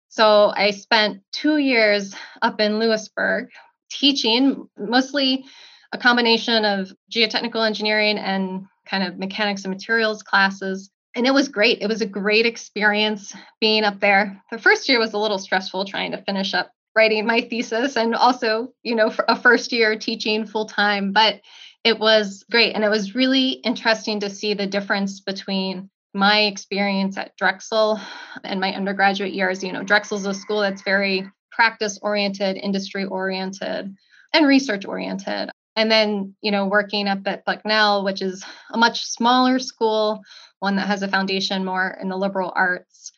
So 0.10 0.52
I 0.56 0.72
spent 0.72 1.22
two 1.32 1.58
years 1.58 2.16
up 2.42 2.60
in 2.60 2.80
Lewisburg 2.80 3.50
teaching 3.90 4.68
mostly 4.78 5.46
a 5.92 5.98
combination 5.98 6.66
of 6.66 6.92
geotechnical 7.12 7.66
engineering 7.66 8.18
and 8.18 8.66
kind 8.86 9.04
of 9.04 9.18
mechanics 9.18 9.64
and 9.64 9.74
materials 9.74 10.24
classes. 10.24 10.90
And 11.16 11.26
it 11.26 11.34
was 11.34 11.48
great. 11.48 11.82
It 11.82 11.88
was 11.88 12.02
a 12.02 12.06
great 12.06 12.46
experience 12.46 13.36
being 13.60 13.84
up 13.84 14.00
there. 14.00 14.42
The 14.52 14.60
first 14.60 14.88
year 14.88 15.00
was 15.00 15.14
a 15.14 15.18
little 15.18 15.40
stressful 15.40 15.86
trying 15.86 16.12
to 16.12 16.22
finish 16.24 16.54
up 16.54 16.72
writing 16.96 17.26
my 17.26 17.42
thesis 17.42 17.98
and 17.98 18.16
also, 18.16 18.74
you 18.84 18.96
know, 18.96 19.12
a 19.28 19.40
first 19.40 19.72
year 19.72 19.98
teaching 19.98 20.46
full 20.46 20.66
time. 20.66 21.12
But 21.12 21.42
it 21.84 21.98
was 22.00 22.44
great. 22.52 22.76
And 22.76 22.84
it 22.84 22.90
was 22.90 23.16
really 23.16 23.52
interesting 23.52 24.20
to 24.20 24.30
see 24.30 24.54
the 24.54 24.68
difference 24.68 25.22
between 25.22 25.90
my 26.14 26.42
experience 26.42 27.18
at 27.18 27.36
Drexel 27.38 28.00
and 28.44 28.60
my 28.60 28.74
undergraduate 28.74 29.34
years. 29.34 29.64
You 29.64 29.72
know, 29.72 29.84
Drexel's 29.84 30.26
a 30.26 30.34
school 30.34 30.62
that's 30.62 30.82
very 30.82 31.30
practice 31.60 32.00
oriented, 32.02 32.56
industry 32.56 33.04
oriented, 33.04 33.94
and 34.32 34.48
research 34.48 34.86
oriented. 34.86 35.50
And 35.76 35.92
then, 35.92 36.34
you 36.42 36.52
know, 36.52 36.68
working 36.68 37.06
up 37.10 37.20
at 37.26 37.44
Bucknell, 37.44 38.06
which 38.06 38.22
is 38.22 38.46
a 38.72 38.78
much 38.78 39.04
smaller 39.06 39.60
school, 39.60 40.22
one 40.60 40.78
that 40.78 40.88
has 40.88 41.04
a 41.04 41.10
foundation 41.10 41.66
more 41.66 41.98
in 42.02 42.08
the 42.08 42.16
liberal 42.16 42.54
arts. 42.56 43.12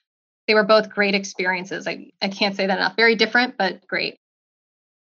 They 0.47 0.55
were 0.55 0.63
both 0.63 0.89
great 0.89 1.13
experiences. 1.13 1.85
I, 1.85 2.09
I 2.19 2.29
can't 2.29 2.55
say 2.55 2.65
that 2.65 2.79
enough. 2.79 2.95
Very 2.95 3.13
different, 3.13 3.59
but 3.59 3.85
great. 3.85 4.17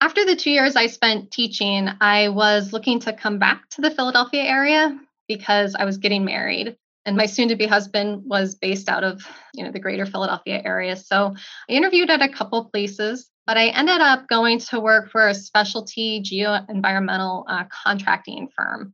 After 0.02 0.24
the 0.24 0.36
two 0.36 0.52
years 0.52 0.76
I 0.76 0.86
spent 0.86 1.32
teaching, 1.32 1.90
I 2.00 2.30
was 2.30 2.74
looking 2.74 3.00
to 3.00 3.14
come 3.14 3.40
back 3.40 3.68
to 3.72 3.82
the 3.82 3.90
Philadelphia 3.90 4.44
area 4.44 5.00
because 5.28 5.74
I 5.74 5.86
was 5.86 5.98
getting 5.98 6.26
married 6.26 6.78
and 7.06 7.16
my 7.16 7.26
soon 7.26 7.50
to 7.50 7.56
be 7.56 7.66
husband 7.68 8.24
was 8.26 8.56
based 8.56 8.90
out 8.90 9.04
of 9.04 9.22
you 9.54 9.64
know 9.64 9.72
the 9.72 9.80
greater 9.80 10.06
philadelphia 10.06 10.62
area 10.66 10.96
so 10.96 11.34
i 11.70 11.72
interviewed 11.72 12.10
at 12.10 12.22
a 12.22 12.30
couple 12.30 12.66
places 12.66 13.30
but 13.46 13.58
i 13.58 13.68
ended 13.68 14.02
up 14.02 14.28
going 14.28 14.60
to 14.60 14.80
work 14.80 15.12
for 15.12 15.28
a 15.28 15.36
specialty 15.36 16.20
geo-environmental 16.22 17.46
uh, 17.48 17.64
contracting 17.84 18.50
firm 18.56 18.94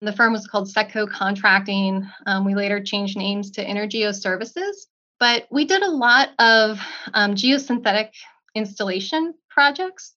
the 0.00 0.12
firm 0.12 0.32
was 0.32 0.46
called 0.46 0.68
Setco 0.68 1.10
Contracting. 1.10 2.08
Um, 2.26 2.44
we 2.44 2.54
later 2.54 2.80
changed 2.80 3.16
names 3.16 3.50
to 3.52 3.64
Energeo 3.64 4.14
Services, 4.14 4.86
but 5.18 5.46
we 5.50 5.64
did 5.64 5.82
a 5.82 5.90
lot 5.90 6.30
of 6.38 6.80
um, 7.14 7.34
geosynthetic 7.34 8.10
installation 8.54 9.34
projects. 9.50 10.14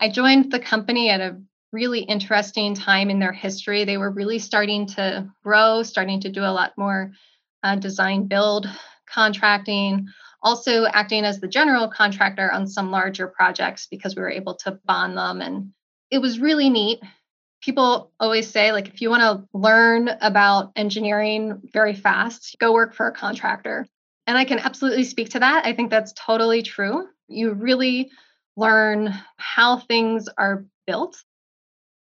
I 0.00 0.10
joined 0.10 0.52
the 0.52 0.60
company 0.60 1.08
at 1.08 1.20
a 1.20 1.40
really 1.72 2.00
interesting 2.00 2.74
time 2.74 3.10
in 3.10 3.18
their 3.18 3.32
history. 3.32 3.84
They 3.84 3.96
were 3.96 4.10
really 4.10 4.38
starting 4.38 4.86
to 4.88 5.28
grow, 5.42 5.82
starting 5.82 6.20
to 6.20 6.28
do 6.28 6.42
a 6.42 6.52
lot 6.52 6.72
more 6.76 7.12
uh, 7.62 7.76
design 7.76 8.26
build 8.26 8.66
contracting, 9.08 10.06
also 10.42 10.86
acting 10.86 11.24
as 11.24 11.40
the 11.40 11.48
general 11.48 11.88
contractor 11.88 12.50
on 12.50 12.66
some 12.66 12.90
larger 12.90 13.28
projects 13.28 13.86
because 13.90 14.16
we 14.16 14.22
were 14.22 14.30
able 14.30 14.54
to 14.54 14.78
bond 14.84 15.16
them. 15.16 15.40
And 15.40 15.72
it 16.10 16.18
was 16.18 16.40
really 16.40 16.70
neat. 16.70 17.00
People 17.62 18.10
always 18.18 18.48
say, 18.48 18.72
like, 18.72 18.88
if 18.88 19.02
you 19.02 19.10
want 19.10 19.22
to 19.22 19.46
learn 19.56 20.08
about 20.20 20.72
engineering 20.76 21.60
very 21.72 21.94
fast, 21.94 22.56
go 22.58 22.72
work 22.72 22.94
for 22.94 23.06
a 23.06 23.12
contractor. 23.12 23.86
And 24.26 24.38
I 24.38 24.44
can 24.44 24.58
absolutely 24.58 25.04
speak 25.04 25.30
to 25.30 25.40
that. 25.40 25.66
I 25.66 25.74
think 25.74 25.90
that's 25.90 26.14
totally 26.14 26.62
true. 26.62 27.06
You 27.28 27.52
really 27.52 28.10
learn 28.56 29.14
how 29.36 29.78
things 29.78 30.28
are 30.38 30.64
built. 30.86 31.22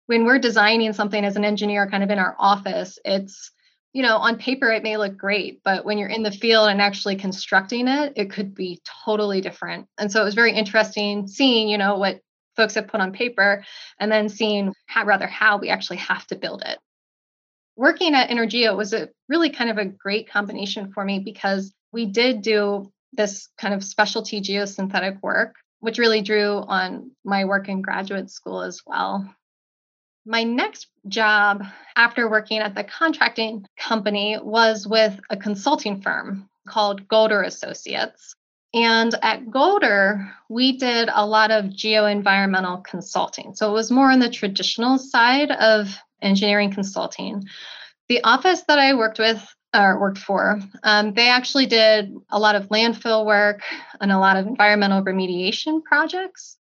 When 0.08 0.26
we're 0.26 0.40
designing 0.40 0.94
something 0.94 1.24
as 1.24 1.36
an 1.36 1.46
engineer, 1.46 1.90
kind 1.90 2.04
of 2.04 2.10
in 2.10 2.20
our 2.20 2.36
office, 2.40 2.98
it's, 3.06 3.52
you 3.94 4.04
know, 4.04 4.18
on 4.18 4.38
paper 4.38 4.70
it 4.70 4.84
may 4.84 4.98
look 4.98 5.18
great, 5.18 5.62
but 5.64 5.86
when 5.86 5.98
you're 5.98 6.10
in 6.10 6.24
the 6.24 6.32
field 6.32 6.70
and 6.70 6.82
actually 6.82 7.16
constructing 7.16 7.88
it, 7.88 8.14
it 8.16 8.32
could 8.32 8.56
be 8.56 8.82
totally 9.06 9.42
different. 9.42 9.88
And 9.98 10.12
so 10.12 10.22
it 10.22 10.26
was 10.26 10.36
very 10.36 10.54
interesting 10.54 11.28
seeing, 11.28 11.70
you 11.70 11.78
know, 11.78 11.98
what 11.98 12.22
folks 12.56 12.76
have 12.76 12.88
put 12.88 13.02
on 13.02 13.12
paper 13.12 13.64
and 14.00 14.12
then 14.12 14.30
seeing 14.30 14.74
how 14.88 15.06
rather 15.06 15.28
how 15.28 15.58
we 15.58 15.70
actually 15.70 15.98
have 15.98 16.26
to 16.28 16.36
build 16.36 16.64
it. 16.66 16.80
Working 17.76 18.16
at 18.16 18.30
Energeo 18.30 18.76
was 18.76 18.94
a 18.94 19.10
really 19.30 19.52
kind 19.52 19.70
of 19.70 19.78
a 19.78 19.86
great 19.86 20.30
combination 20.30 20.92
for 20.92 21.06
me 21.06 21.20
because 21.20 21.72
we 21.92 22.08
did 22.08 22.42
do 22.42 22.92
this 23.14 23.50
kind 23.58 23.74
of 23.74 23.84
specialty 23.84 24.42
geosynthetic 24.42 25.22
work 25.22 25.56
which 25.80 26.00
really 26.00 26.22
drew 26.22 26.58
on 26.58 27.12
my 27.24 27.46
work 27.46 27.70
in 27.70 27.82
graduate 27.82 28.30
school 28.32 28.62
as 28.62 28.82
well. 28.86 29.30
My 30.28 30.44
next 30.44 30.88
job 31.08 31.64
after 31.96 32.30
working 32.30 32.60
at 32.60 32.76
the 32.76 32.84
contracting 32.84 33.66
company 33.80 34.38
was 34.38 34.86
with 34.86 35.18
a 35.30 35.38
consulting 35.38 36.02
firm 36.02 36.50
called 36.68 37.08
Golder 37.08 37.44
Associates. 37.44 38.36
And 38.74 39.16
at 39.22 39.50
Golder, 39.50 40.30
we 40.50 40.78
did 40.78 41.10
a 41.14 41.26
lot 41.26 41.52
of 41.52 41.74
geo-environmental 41.74 42.80
consulting. 42.80 43.56
So 43.56 43.70
it 43.70 43.74
was 43.74 43.90
more 43.90 44.12
on 44.12 44.20
the 44.20 44.30
traditional 44.30 44.98
side 44.98 45.50
of 45.50 45.96
engineering 46.22 46.74
consulting. 46.74 47.46
The 48.10 48.22
office 48.26 48.64
that 48.68 48.80
I 48.80 48.96
worked 48.96 49.20
with 49.20 49.42
or 49.74 49.98
worked 49.98 50.18
for, 50.18 50.60
um, 50.84 51.14
they 51.14 51.30
actually 51.30 51.68
did 51.68 52.14
a 52.30 52.38
lot 52.38 52.56
of 52.56 52.68
landfill 52.68 53.26
work 53.26 53.62
and 54.02 54.12
a 54.12 54.20
lot 54.20 54.36
of 54.36 54.46
environmental 54.46 55.06
remediation 55.06 55.82
projects. 55.84 56.58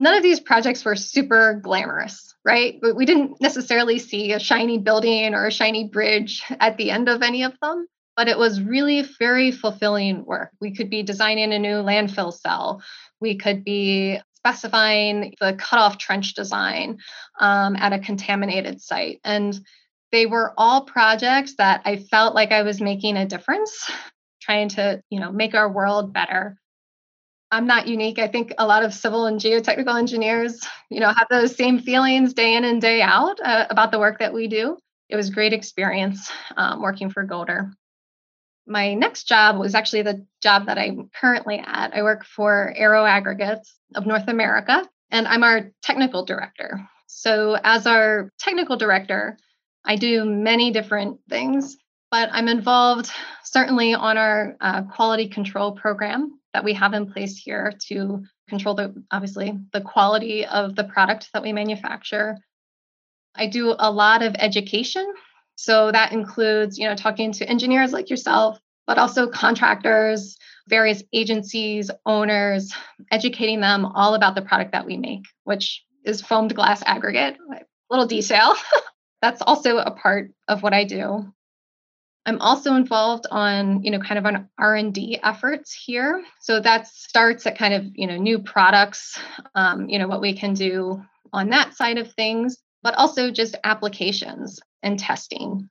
None 0.00 0.16
of 0.16 0.22
these 0.24 0.40
projects 0.40 0.84
were 0.84 0.96
super 0.96 1.60
glamorous, 1.62 2.34
right? 2.48 2.78
But 2.80 2.96
we 2.96 3.04
didn't 3.04 3.42
necessarily 3.42 3.98
see 3.98 4.32
a 4.32 4.38
shiny 4.38 4.78
building 4.78 5.34
or 5.34 5.46
a 5.46 5.52
shiny 5.52 5.84
bridge 5.84 6.42
at 6.60 6.78
the 6.78 6.90
end 6.90 7.10
of 7.10 7.22
any 7.22 7.42
of 7.42 7.52
them. 7.60 7.86
But 8.16 8.26
it 8.26 8.38
was 8.38 8.62
really 8.62 9.06
very 9.18 9.52
fulfilling 9.52 10.24
work. 10.24 10.50
We 10.58 10.74
could 10.74 10.88
be 10.88 11.02
designing 11.02 11.52
a 11.52 11.58
new 11.58 11.82
landfill 11.82 12.32
cell. 12.32 12.82
We 13.20 13.36
could 13.36 13.64
be 13.64 14.18
specifying 14.34 15.34
the 15.40 15.56
cutoff 15.58 15.98
trench 15.98 16.34
design 16.34 16.98
um, 17.38 17.76
at 17.76 17.92
a 17.92 17.98
contaminated 17.98 18.80
site. 18.80 19.20
And 19.24 19.60
they 20.10 20.24
were 20.24 20.54
all 20.56 20.86
projects 20.86 21.56
that 21.58 21.82
I 21.84 21.96
felt 21.96 22.34
like 22.34 22.50
I 22.50 22.62
was 22.62 22.80
making 22.80 23.18
a 23.18 23.26
difference, 23.26 23.90
trying 24.40 24.70
to, 24.70 25.02
you 25.10 25.20
know, 25.20 25.30
make 25.30 25.54
our 25.54 25.70
world 25.70 26.14
better. 26.14 26.56
I'm 27.50 27.66
not 27.66 27.86
unique. 27.88 28.18
I 28.18 28.28
think 28.28 28.52
a 28.58 28.66
lot 28.66 28.84
of 28.84 28.92
civil 28.92 29.26
and 29.26 29.40
geotechnical 29.40 29.98
engineers, 29.98 30.60
you 30.90 31.00
know, 31.00 31.08
have 31.08 31.28
those 31.30 31.56
same 31.56 31.78
feelings 31.78 32.34
day 32.34 32.54
in 32.54 32.64
and 32.64 32.80
day 32.80 33.00
out 33.00 33.40
uh, 33.42 33.66
about 33.70 33.90
the 33.90 33.98
work 33.98 34.18
that 34.18 34.34
we 34.34 34.48
do. 34.48 34.76
It 35.08 35.16
was 35.16 35.30
great 35.30 35.54
experience 35.54 36.30
um, 36.56 36.82
working 36.82 37.08
for 37.10 37.22
Golder. 37.24 37.72
my 38.66 38.92
next 38.92 39.24
job 39.24 39.58
was 39.58 39.74
actually 39.74 40.02
the 40.02 40.26
job 40.42 40.66
that 40.66 40.76
I'm 40.76 41.10
currently 41.18 41.58
at. 41.58 41.94
I 41.94 42.02
work 42.02 42.24
for 42.24 42.72
Aero 42.76 43.06
Aggregates 43.06 43.74
of 43.94 44.06
North 44.06 44.28
America, 44.28 44.86
and 45.10 45.26
I'm 45.26 45.42
our 45.42 45.70
technical 45.82 46.26
director. 46.26 46.86
So, 47.06 47.56
as 47.64 47.86
our 47.86 48.30
technical 48.38 48.76
director, 48.76 49.38
I 49.86 49.96
do 49.96 50.26
many 50.26 50.70
different 50.70 51.20
things, 51.30 51.78
but 52.10 52.28
I'm 52.30 52.48
involved 52.48 53.10
certainly 53.44 53.94
on 53.94 54.18
our 54.18 54.56
uh, 54.60 54.82
quality 54.82 55.28
control 55.28 55.72
program 55.72 56.37
that 56.54 56.64
we 56.64 56.72
have 56.74 56.94
in 56.94 57.12
place 57.12 57.36
here 57.36 57.72
to 57.88 58.24
control 58.48 58.74
the 58.74 58.94
obviously 59.10 59.58
the 59.72 59.80
quality 59.80 60.46
of 60.46 60.74
the 60.74 60.84
product 60.84 61.28
that 61.32 61.42
we 61.42 61.52
manufacture. 61.52 62.38
I 63.34 63.46
do 63.46 63.74
a 63.78 63.90
lot 63.90 64.22
of 64.22 64.34
education 64.38 65.12
so 65.60 65.90
that 65.90 66.12
includes, 66.12 66.78
you 66.78 66.88
know, 66.88 66.94
talking 66.94 67.32
to 67.32 67.48
engineers 67.48 67.92
like 67.92 68.10
yourself, 68.10 68.60
but 68.86 68.96
also 68.96 69.28
contractors, 69.28 70.38
various 70.68 71.02
agencies, 71.12 71.90
owners, 72.06 72.72
educating 73.10 73.60
them 73.60 73.84
all 73.84 74.14
about 74.14 74.36
the 74.36 74.42
product 74.42 74.70
that 74.70 74.86
we 74.86 74.96
make, 74.96 75.24
which 75.42 75.84
is 76.04 76.22
foamed 76.22 76.54
glass 76.54 76.80
aggregate. 76.86 77.38
Little 77.90 78.06
detail. 78.06 78.54
That's 79.20 79.42
also 79.42 79.78
a 79.78 79.90
part 79.90 80.30
of 80.46 80.62
what 80.62 80.74
I 80.74 80.84
do. 80.84 81.32
I'm 82.28 82.42
also 82.42 82.74
involved 82.74 83.24
on, 83.30 83.82
you 83.82 83.90
know, 83.90 84.00
kind 84.00 84.18
of 84.18 84.26
on 84.26 84.50
R&D 84.58 85.18
efforts 85.22 85.72
here. 85.72 86.22
So 86.40 86.60
that 86.60 86.86
starts 86.86 87.46
at 87.46 87.56
kind 87.56 87.72
of, 87.72 87.86
you 87.94 88.06
know, 88.06 88.18
new 88.18 88.40
products, 88.40 89.18
um, 89.54 89.88
you 89.88 89.98
know, 89.98 90.08
what 90.08 90.20
we 90.20 90.36
can 90.36 90.52
do 90.52 91.02
on 91.32 91.48
that 91.48 91.74
side 91.74 91.96
of 91.96 92.12
things, 92.12 92.58
but 92.82 92.94
also 92.96 93.30
just 93.30 93.56
applications 93.64 94.60
and 94.82 94.98
testing. 94.98 95.70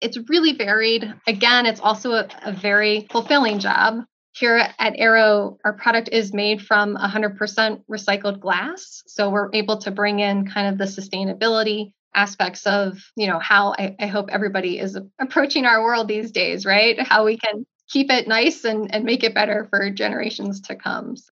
It's 0.00 0.16
really 0.30 0.54
varied. 0.54 1.12
Again, 1.26 1.66
it's 1.66 1.80
also 1.80 2.12
a, 2.12 2.28
a 2.42 2.52
very 2.52 3.06
fulfilling 3.10 3.58
job. 3.58 4.04
Here 4.32 4.66
at 4.78 4.94
Aero, 4.96 5.58
our 5.62 5.74
product 5.74 6.08
is 6.10 6.32
made 6.32 6.62
from 6.62 6.96
100% 6.96 7.82
recycled 7.84 8.40
glass. 8.40 9.02
So 9.06 9.28
we're 9.28 9.50
able 9.52 9.76
to 9.80 9.90
bring 9.90 10.20
in 10.20 10.48
kind 10.48 10.68
of 10.68 10.78
the 10.78 10.84
sustainability 10.84 11.92
aspects 12.14 12.66
of, 12.66 12.98
you 13.16 13.26
know, 13.26 13.38
how 13.38 13.74
I, 13.78 13.96
I 14.00 14.06
hope 14.06 14.30
everybody 14.30 14.78
is 14.78 14.98
approaching 15.20 15.66
our 15.66 15.82
world 15.82 16.08
these 16.08 16.30
days, 16.30 16.66
right? 16.66 17.00
How 17.00 17.24
we 17.24 17.38
can 17.38 17.66
keep 17.88 18.10
it 18.10 18.28
nice 18.28 18.64
and, 18.64 18.92
and 18.94 19.04
make 19.04 19.24
it 19.24 19.34
better 19.34 19.66
for 19.70 19.90
generations 19.90 20.60
to 20.62 20.76
come. 20.76 21.16
So 21.16 21.30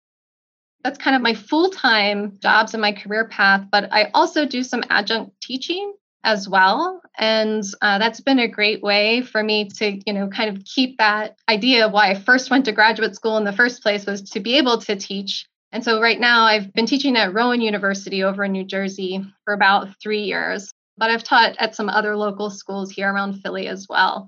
that's 0.84 0.98
kind 0.98 1.16
of 1.16 1.22
my 1.22 1.34
full-time 1.34 2.38
jobs 2.40 2.74
in 2.74 2.80
my 2.80 2.92
career 2.92 3.26
path 3.26 3.66
but 3.72 3.88
i 3.92 4.10
also 4.14 4.46
do 4.46 4.62
some 4.62 4.84
adjunct 4.90 5.32
teaching 5.40 5.94
as 6.22 6.48
well 6.48 7.02
and 7.18 7.64
uh, 7.82 7.98
that's 7.98 8.20
been 8.20 8.38
a 8.38 8.48
great 8.48 8.82
way 8.82 9.22
for 9.22 9.42
me 9.42 9.68
to 9.68 10.00
you 10.06 10.12
know 10.12 10.28
kind 10.28 10.54
of 10.54 10.62
keep 10.64 10.98
that 10.98 11.36
idea 11.48 11.86
of 11.86 11.92
why 11.92 12.10
i 12.10 12.14
first 12.14 12.50
went 12.50 12.66
to 12.66 12.72
graduate 12.72 13.14
school 13.14 13.36
in 13.36 13.44
the 13.44 13.52
first 13.52 13.82
place 13.82 14.06
was 14.06 14.22
to 14.22 14.40
be 14.40 14.56
able 14.56 14.78
to 14.78 14.94
teach 14.94 15.46
and 15.74 15.84
so 15.84 16.00
right 16.00 16.18
now 16.18 16.44
i've 16.44 16.72
been 16.72 16.86
teaching 16.86 17.16
at 17.16 17.34
rowan 17.34 17.60
university 17.60 18.22
over 18.22 18.44
in 18.44 18.52
new 18.52 18.64
jersey 18.64 19.22
for 19.44 19.52
about 19.52 19.88
three 20.02 20.22
years 20.22 20.72
but 20.96 21.10
i've 21.10 21.24
taught 21.24 21.54
at 21.58 21.74
some 21.74 21.90
other 21.90 22.16
local 22.16 22.48
schools 22.48 22.90
here 22.90 23.12
around 23.12 23.34
philly 23.42 23.68
as 23.68 23.86
well 23.90 24.26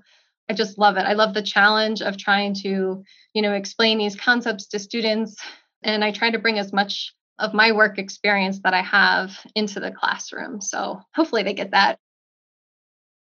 i 0.49 0.53
just 0.53 0.77
love 0.77 0.97
it 0.97 1.05
i 1.07 1.13
love 1.13 1.33
the 1.33 1.41
challenge 1.41 2.03
of 2.03 2.17
trying 2.17 2.53
to 2.53 3.03
you 3.33 3.41
know 3.41 3.53
explain 3.53 3.97
these 3.97 4.15
concepts 4.15 4.67
to 4.67 4.77
students 4.77 5.35
and 5.81 6.03
i 6.03 6.11
try 6.11 6.29
to 6.29 6.37
bring 6.37 6.59
as 6.59 6.71
much 6.71 7.15
of 7.39 7.53
my 7.53 7.71
work 7.71 7.97
experience 7.97 8.59
that 8.63 8.73
I 8.73 8.81
have 8.81 9.37
into 9.55 9.79
the 9.79 9.91
classroom. 9.91 10.61
So 10.61 11.01
hopefully 11.13 11.43
they 11.43 11.53
get 11.53 11.71
that. 11.71 11.99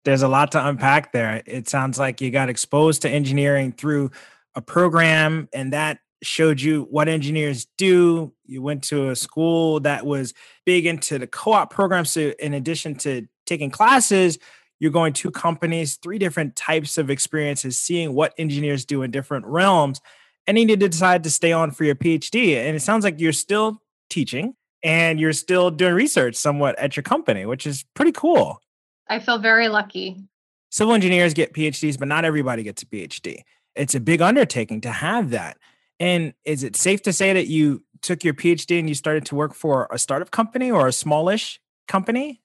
There's 0.04 0.22
a 0.22 0.28
lot 0.28 0.52
to 0.52 0.64
unpack 0.64 1.12
there. 1.12 1.42
It 1.46 1.68
sounds 1.68 1.98
like 1.98 2.20
you 2.20 2.30
got 2.30 2.48
exposed 2.48 3.02
to 3.02 3.10
engineering 3.10 3.72
through 3.72 4.12
a 4.54 4.62
program 4.62 5.48
and 5.52 5.72
that 5.72 5.98
showed 6.22 6.60
you 6.60 6.86
what 6.90 7.08
engineers 7.08 7.66
do. 7.76 8.32
You 8.44 8.62
went 8.62 8.84
to 8.84 9.10
a 9.10 9.16
school 9.16 9.80
that 9.80 10.06
was 10.06 10.34
big 10.64 10.86
into 10.86 11.18
the 11.18 11.26
co 11.26 11.52
op 11.52 11.72
program. 11.72 12.04
So, 12.04 12.32
in 12.38 12.54
addition 12.54 12.94
to 12.96 13.26
taking 13.46 13.70
classes, 13.70 14.38
you're 14.78 14.90
going 14.90 15.12
to 15.14 15.30
companies, 15.30 15.96
three 15.96 16.18
different 16.18 16.56
types 16.56 16.98
of 16.98 17.10
experiences, 17.10 17.78
seeing 17.78 18.14
what 18.14 18.34
engineers 18.38 18.84
do 18.84 19.02
in 19.02 19.10
different 19.10 19.46
realms. 19.46 20.00
And 20.46 20.58
you 20.58 20.66
need 20.66 20.80
to 20.80 20.88
decide 20.88 21.24
to 21.24 21.30
stay 21.30 21.52
on 21.52 21.70
for 21.70 21.84
your 21.84 21.94
PhD. 21.94 22.56
And 22.56 22.76
it 22.76 22.80
sounds 22.80 23.04
like 23.04 23.20
you're 23.20 23.32
still 23.32 23.82
teaching 24.10 24.54
and 24.82 25.18
you're 25.18 25.32
still 25.32 25.70
doing 25.70 25.94
research 25.94 26.36
somewhat 26.36 26.78
at 26.78 26.96
your 26.96 27.02
company, 27.02 27.46
which 27.46 27.66
is 27.66 27.84
pretty 27.94 28.12
cool. 28.12 28.60
I 29.08 29.18
feel 29.18 29.38
very 29.38 29.68
lucky. 29.68 30.22
Civil 30.70 30.94
engineers 30.94 31.34
get 31.34 31.52
PhDs, 31.52 31.98
but 31.98 32.08
not 32.08 32.24
everybody 32.24 32.62
gets 32.62 32.82
a 32.82 32.86
PhD. 32.86 33.40
It's 33.74 33.94
a 33.94 34.00
big 34.00 34.20
undertaking 34.20 34.82
to 34.82 34.90
have 34.90 35.30
that. 35.30 35.58
And 35.98 36.34
is 36.44 36.62
it 36.62 36.76
safe 36.76 37.02
to 37.02 37.12
say 37.12 37.32
that 37.32 37.46
you 37.46 37.82
took 38.02 38.24
your 38.24 38.34
PhD 38.34 38.78
and 38.78 38.88
you 38.88 38.94
started 38.94 39.24
to 39.26 39.34
work 39.34 39.54
for 39.54 39.88
a 39.90 39.98
startup 39.98 40.30
company 40.30 40.70
or 40.70 40.86
a 40.86 40.92
smallish 40.92 41.60
company? 41.88 42.40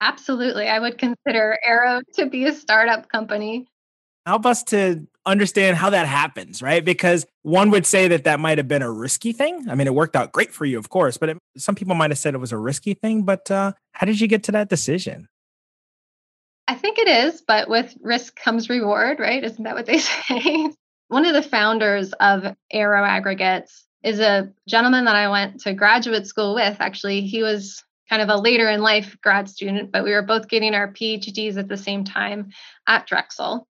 Absolutely. 0.00 0.68
I 0.68 0.78
would 0.78 0.98
consider 0.98 1.58
Aero 1.64 2.00
to 2.14 2.26
be 2.26 2.46
a 2.46 2.52
startup 2.52 3.08
company. 3.08 3.66
Help 4.26 4.46
us 4.46 4.62
to 4.64 5.06
understand 5.26 5.76
how 5.76 5.90
that 5.90 6.06
happens, 6.06 6.62
right? 6.62 6.84
Because 6.84 7.26
one 7.42 7.70
would 7.70 7.86
say 7.86 8.08
that 8.08 8.24
that 8.24 8.40
might 8.40 8.58
have 8.58 8.68
been 8.68 8.82
a 8.82 8.90
risky 8.90 9.32
thing. 9.32 9.68
I 9.68 9.74
mean, 9.74 9.86
it 9.86 9.94
worked 9.94 10.16
out 10.16 10.32
great 10.32 10.52
for 10.52 10.64
you, 10.64 10.78
of 10.78 10.88
course, 10.88 11.16
but 11.16 11.30
it, 11.30 11.38
some 11.56 11.74
people 11.74 11.94
might 11.94 12.10
have 12.10 12.18
said 12.18 12.34
it 12.34 12.38
was 12.38 12.52
a 12.52 12.58
risky 12.58 12.94
thing. 12.94 13.22
But 13.22 13.50
uh, 13.50 13.72
how 13.92 14.06
did 14.06 14.20
you 14.20 14.26
get 14.26 14.42
to 14.44 14.52
that 14.52 14.68
decision? 14.68 15.28
I 16.68 16.74
think 16.74 16.98
it 16.98 17.08
is, 17.08 17.42
but 17.46 17.68
with 17.68 17.94
risk 18.00 18.36
comes 18.36 18.68
reward, 18.68 19.18
right? 19.18 19.42
Isn't 19.42 19.64
that 19.64 19.74
what 19.74 19.86
they 19.86 19.98
say? 20.28 20.70
One 21.10 21.26
of 21.26 21.34
the 21.34 21.42
founders 21.42 22.12
of 22.14 22.56
Aero 22.70 23.04
Aggregates 23.04 23.86
is 24.02 24.18
a 24.18 24.50
gentleman 24.66 25.04
that 25.04 25.16
I 25.16 25.28
went 25.28 25.60
to 25.62 25.74
graduate 25.74 26.26
school 26.26 26.54
with. 26.54 26.76
Actually, 26.80 27.20
he 27.22 27.42
was 27.42 27.84
kind 28.08 28.22
of 28.22 28.28
a 28.28 28.40
later 28.40 28.68
in 28.70 28.80
life 28.80 29.16
grad 29.22 29.48
student, 29.48 29.92
but 29.92 30.04
we 30.04 30.12
were 30.12 30.22
both 30.22 30.48
getting 30.48 30.74
our 30.74 30.92
PhDs 30.92 31.58
at 31.58 31.68
the 31.68 31.76
same 31.76 32.04
time 32.04 32.50
at 32.86 33.06
Drexel 33.06 33.68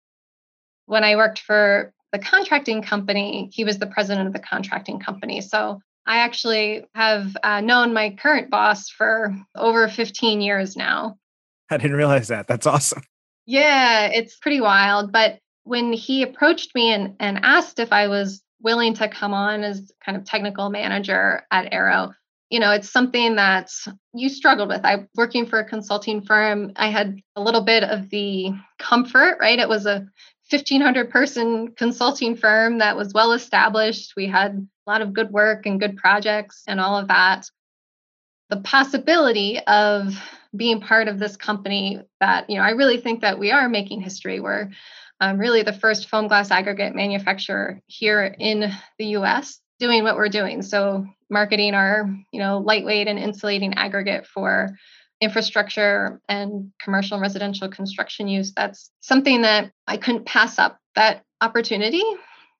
when 0.87 1.03
I 1.03 1.15
worked 1.15 1.39
for 1.39 1.93
the 2.11 2.19
contracting 2.19 2.81
company, 2.81 3.51
he 3.53 3.63
was 3.63 3.77
the 3.77 3.85
president 3.85 4.27
of 4.27 4.33
the 4.33 4.39
contracting 4.39 4.99
company. 4.99 5.41
So 5.41 5.79
I 6.07 6.19
actually 6.19 6.85
have 6.95 7.37
uh, 7.43 7.61
known 7.61 7.93
my 7.93 8.11
current 8.11 8.49
boss 8.49 8.89
for 8.89 9.35
over 9.55 9.87
15 9.87 10.41
years 10.41 10.75
now. 10.75 11.17
I 11.69 11.77
didn't 11.77 11.97
realize 11.97 12.29
that. 12.29 12.47
That's 12.47 12.65
awesome. 12.65 13.03
Yeah, 13.45 14.07
it's 14.07 14.37
pretty 14.37 14.61
wild. 14.61 15.11
But 15.11 15.39
when 15.67 15.91
he 15.93 16.23
approached 16.23 16.73
me 16.73 16.93
and, 16.93 17.15
and 17.19 17.39
asked 17.43 17.79
if 17.79 17.91
I 17.91 18.07
was 18.07 18.41
willing 18.61 18.93
to 18.95 19.07
come 19.07 19.33
on 19.33 19.63
as 19.63 19.91
kind 20.03 20.17
of 20.17 20.25
technical 20.25 20.69
manager 20.69 21.45
at 21.51 21.73
Aero, 21.73 22.13
you 22.49 22.59
know, 22.59 22.71
it's 22.71 22.89
something 22.89 23.35
that 23.35 23.69
you 24.13 24.29
struggled 24.29 24.69
with. 24.69 24.85
I 24.85 25.07
working 25.15 25.45
for 25.45 25.59
a 25.59 25.67
consulting 25.67 26.21
firm, 26.21 26.71
I 26.77 26.89
had 26.89 27.19
a 27.35 27.41
little 27.41 27.61
bit 27.61 27.83
of 27.83 28.09
the 28.09 28.51
comfort, 28.79 29.37
right? 29.41 29.59
It 29.59 29.67
was 29.67 29.85
a 29.85 30.07
1500 30.49 31.09
person 31.09 31.73
consulting 31.73 32.37
firm 32.37 32.77
that 32.77 32.95
was 32.95 33.13
well 33.13 33.33
established. 33.33 34.13
We 34.15 34.27
had 34.27 34.53
a 34.55 34.89
lot 34.89 35.01
of 35.01 35.13
good 35.13 35.29
work 35.29 35.65
and 35.65 35.79
good 35.79 35.97
projects 35.97 36.63
and 36.67 36.79
all 36.79 36.97
of 36.97 37.09
that. 37.09 37.49
The 38.49 38.61
possibility 38.61 39.59
of 39.67 40.17
being 40.55 40.79
part 40.79 41.09
of 41.09 41.19
this 41.19 41.35
company 41.35 41.99
that, 42.21 42.49
you 42.49 42.55
know, 42.55 42.63
I 42.63 42.71
really 42.71 42.97
think 42.97 43.21
that 43.21 43.37
we 43.37 43.51
are 43.51 43.67
making 43.67 43.99
history. 43.99 44.39
We're 44.39 44.69
um, 45.19 45.37
really 45.37 45.63
the 45.63 45.73
first 45.73 46.09
foam 46.09 46.27
glass 46.27 46.51
aggregate 46.51 46.95
manufacturer 46.95 47.81
here 47.87 48.35
in 48.39 48.71
the 48.97 49.05
US 49.17 49.59
doing 49.79 50.03
what 50.03 50.15
we're 50.15 50.29
doing. 50.29 50.61
So 50.61 51.05
marketing 51.29 51.73
our, 51.73 52.09
you 52.31 52.39
know, 52.39 52.59
lightweight 52.59 53.07
and 53.07 53.19
insulating 53.19 53.75
aggregate 53.75 54.25
for 54.25 54.75
infrastructure 55.19 56.21
and 56.29 56.71
commercial 56.81 57.15
and 57.15 57.21
residential 57.21 57.69
construction 57.69 58.27
use, 58.27 58.53
that's 58.53 58.91
something 59.01 59.41
that 59.41 59.71
I 59.87 59.97
couldn't 59.97 60.25
pass 60.25 60.59
up 60.59 60.79
that 60.95 61.23
opportunity 61.41 62.03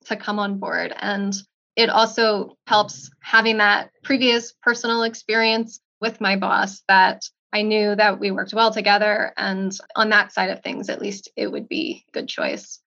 to 0.06 0.16
come 0.16 0.38
on 0.38 0.58
board. 0.58 0.92
And 0.96 1.34
it 1.76 1.90
also 1.90 2.56
helps 2.66 3.10
having 3.20 3.58
that 3.58 3.90
previous 4.02 4.52
personal 4.62 5.02
experience 5.04 5.80
with 6.00 6.20
my 6.20 6.36
boss 6.36 6.82
that 6.88 7.22
I 7.52 7.62
knew 7.62 7.94
that 7.94 8.20
we 8.20 8.30
worked 8.30 8.52
well 8.52 8.72
together. 8.72 9.32
And 9.36 9.72
on 9.96 10.10
that 10.10 10.32
side 10.32 10.50
of 10.50 10.62
things, 10.62 10.88
at 10.88 11.00
least 11.00 11.30
it 11.36 11.50
would 11.50 11.68
be 11.68 12.04
a 12.08 12.12
good 12.12 12.28
choice. 12.28 12.80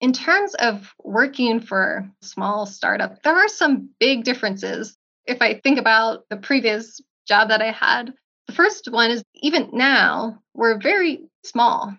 In 0.00 0.12
terms 0.12 0.54
of 0.54 0.92
working 1.02 1.60
for 1.60 2.10
small 2.22 2.66
startup, 2.66 3.22
there 3.22 3.34
are 3.34 3.48
some 3.48 3.90
big 3.98 4.24
differences. 4.24 4.96
If 5.26 5.42
I 5.42 5.54
think 5.54 5.78
about 5.78 6.24
the 6.28 6.36
previous 6.36 7.00
job 7.26 7.48
that 7.48 7.62
I 7.62 7.72
had, 7.72 8.12
the 8.46 8.52
first 8.52 8.88
one 8.90 9.10
is 9.10 9.24
even 9.34 9.70
now, 9.72 10.42
we're 10.54 10.78
very 10.78 11.28
small. 11.44 11.96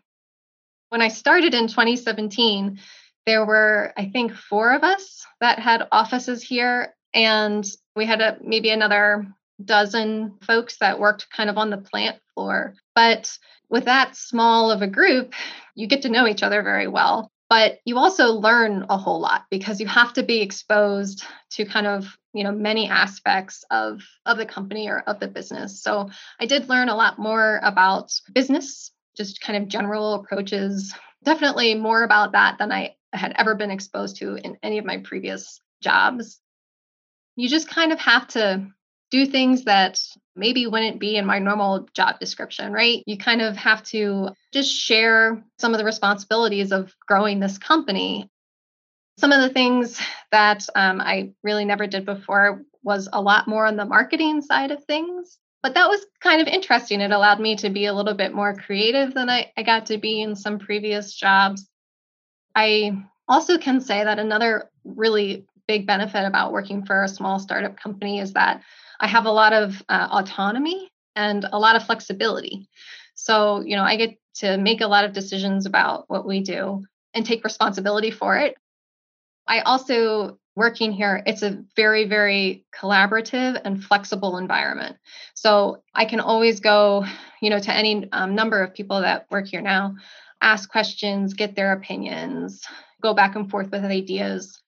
When 0.89 1.01
I 1.01 1.09
started 1.09 1.53
in 1.53 1.67
2017, 1.67 2.79
there 3.25 3.45
were, 3.45 3.93
I 3.97 4.05
think, 4.05 4.33
four 4.33 4.73
of 4.73 4.83
us 4.83 5.25
that 5.41 5.59
had 5.59 5.87
offices 5.91 6.41
here, 6.41 6.95
and 7.13 7.67
we 7.95 8.05
had 8.05 8.21
a, 8.21 8.37
maybe 8.41 8.69
another 8.69 9.27
dozen 9.63 10.35
folks 10.41 10.77
that 10.77 10.99
worked 10.99 11.27
kind 11.31 11.49
of 11.49 11.57
on 11.57 11.69
the 11.69 11.77
plant 11.77 12.17
floor. 12.33 12.75
But 12.95 13.37
with 13.69 13.85
that 13.85 14.15
small 14.15 14.71
of 14.71 14.81
a 14.81 14.87
group, 14.87 15.33
you 15.75 15.87
get 15.87 16.03
to 16.03 16.09
know 16.09 16.27
each 16.27 16.43
other 16.43 16.61
very 16.63 16.87
well. 16.87 17.31
but 17.49 17.79
you 17.85 17.97
also 17.97 18.33
learn 18.33 18.85
a 18.89 18.97
whole 18.97 19.21
lot 19.21 19.45
because 19.49 19.79
you 19.79 19.87
have 19.87 20.13
to 20.13 20.23
be 20.23 20.41
exposed 20.41 21.23
to 21.51 21.65
kind 21.65 21.87
of 21.87 22.17
you 22.33 22.43
know 22.43 22.51
many 22.51 22.89
aspects 22.89 23.63
of 23.71 24.01
of 24.25 24.37
the 24.37 24.45
company 24.45 24.89
or 24.89 24.99
of 24.99 25.19
the 25.19 25.27
business 25.27 25.81
so 25.81 26.09
i 26.39 26.45
did 26.45 26.69
learn 26.69 26.89
a 26.89 26.95
lot 26.95 27.17
more 27.17 27.59
about 27.63 28.11
business 28.33 28.91
just 29.15 29.41
kind 29.41 29.61
of 29.63 29.69
general 29.69 30.13
approaches 30.15 30.93
definitely 31.23 31.73
more 31.73 32.03
about 32.03 32.33
that 32.33 32.57
than 32.59 32.71
i 32.71 32.93
had 33.13 33.33
ever 33.37 33.55
been 33.55 33.71
exposed 33.71 34.17
to 34.17 34.35
in 34.35 34.57
any 34.61 34.77
of 34.77 34.85
my 34.85 34.97
previous 34.97 35.61
jobs 35.81 36.39
you 37.35 37.47
just 37.47 37.69
kind 37.69 37.91
of 37.93 37.99
have 37.99 38.27
to 38.27 38.67
do 39.11 39.25
things 39.25 39.63
that 39.65 39.99
maybe 40.35 40.67
wouldn't 40.67 40.99
be 40.99 41.15
in 41.15 41.25
my 41.25 41.39
normal 41.39 41.87
job 41.93 42.19
description, 42.19 42.71
right? 42.71 43.03
You 43.05 43.17
kind 43.17 43.41
of 43.41 43.55
have 43.55 43.83
to 43.83 44.29
just 44.53 44.73
share 44.73 45.43
some 45.59 45.73
of 45.73 45.79
the 45.79 45.85
responsibilities 45.85 46.71
of 46.71 46.93
growing 47.07 47.39
this 47.39 47.57
company. 47.57 48.29
Some 49.17 49.31
of 49.31 49.41
the 49.41 49.49
things 49.49 49.99
that 50.31 50.67
um, 50.75 51.01
I 51.01 51.31
really 51.43 51.65
never 51.65 51.87
did 51.87 52.05
before 52.05 52.63
was 52.83 53.09
a 53.11 53.21
lot 53.21 53.47
more 53.47 53.65
on 53.65 53.77
the 53.77 53.85
marketing 53.85 54.41
side 54.41 54.71
of 54.71 54.83
things. 54.83 55.37
But 55.63 55.73
that 55.73 55.89
was 55.89 56.05
kind 56.21 56.39
of 56.39 56.47
interesting. 56.47 57.01
It 57.01 57.11
allowed 57.11 57.39
me 57.39 57.55
to 57.57 57.69
be 57.69 57.85
a 57.85 57.93
little 57.93 58.13
bit 58.13 58.33
more 58.33 58.53
creative 58.53 59.13
than 59.13 59.29
I, 59.29 59.51
I 59.57 59.63
got 59.63 59.87
to 59.87 59.97
be 59.97 60.21
in 60.21 60.35
some 60.35 60.59
previous 60.59 61.13
jobs. 61.13 61.67
I 62.55 63.03
also 63.27 63.57
can 63.57 63.81
say 63.81 64.03
that 64.03 64.19
another 64.19 64.69
really 64.85 65.47
big 65.67 65.85
benefit 65.85 66.25
about 66.25 66.53
working 66.53 66.85
for 66.85 67.03
a 67.03 67.09
small 67.09 67.39
startup 67.39 67.77
company 67.77 68.19
is 68.19 68.33
that 68.33 68.61
I 68.99 69.07
have 69.07 69.25
a 69.25 69.31
lot 69.31 69.53
of 69.53 69.81
uh, 69.89 70.07
autonomy 70.11 70.89
and 71.15 71.45
a 71.51 71.59
lot 71.59 71.75
of 71.75 71.85
flexibility. 71.85 72.69
So, 73.15 73.61
you 73.61 73.75
know, 73.75 73.83
I 73.83 73.95
get 73.95 74.17
to 74.35 74.57
make 74.57 74.81
a 74.81 74.87
lot 74.87 75.05
of 75.05 75.13
decisions 75.13 75.65
about 75.65 76.05
what 76.09 76.27
we 76.27 76.41
do 76.41 76.85
and 77.13 77.25
take 77.25 77.43
responsibility 77.43 78.11
for 78.11 78.37
it. 78.37 78.55
I 79.47 79.61
also 79.61 80.37
working 80.57 80.91
here 80.91 81.21
it's 81.27 81.43
a 81.43 81.63
very 81.75 82.05
very 82.05 82.65
collaborative 82.75 83.61
and 83.63 83.83
flexible 83.83 84.37
environment 84.37 84.97
so 85.35 85.83
i 85.93 86.03
can 86.03 86.19
always 86.19 86.59
go 86.59 87.05
you 87.43 87.51
know 87.51 87.59
to 87.59 87.71
any 87.71 88.09
um, 88.11 88.33
number 88.33 88.63
of 88.63 88.73
people 88.73 88.99
that 88.99 89.27
work 89.29 89.45
here 89.45 89.61
now 89.61 89.95
ask 90.41 90.67
questions 90.67 91.35
get 91.35 91.55
their 91.55 91.73
opinions 91.73 92.63
go 93.03 93.13
back 93.13 93.35
and 93.35 93.51
forth 93.51 93.69
with 93.69 93.85
ideas 93.85 94.59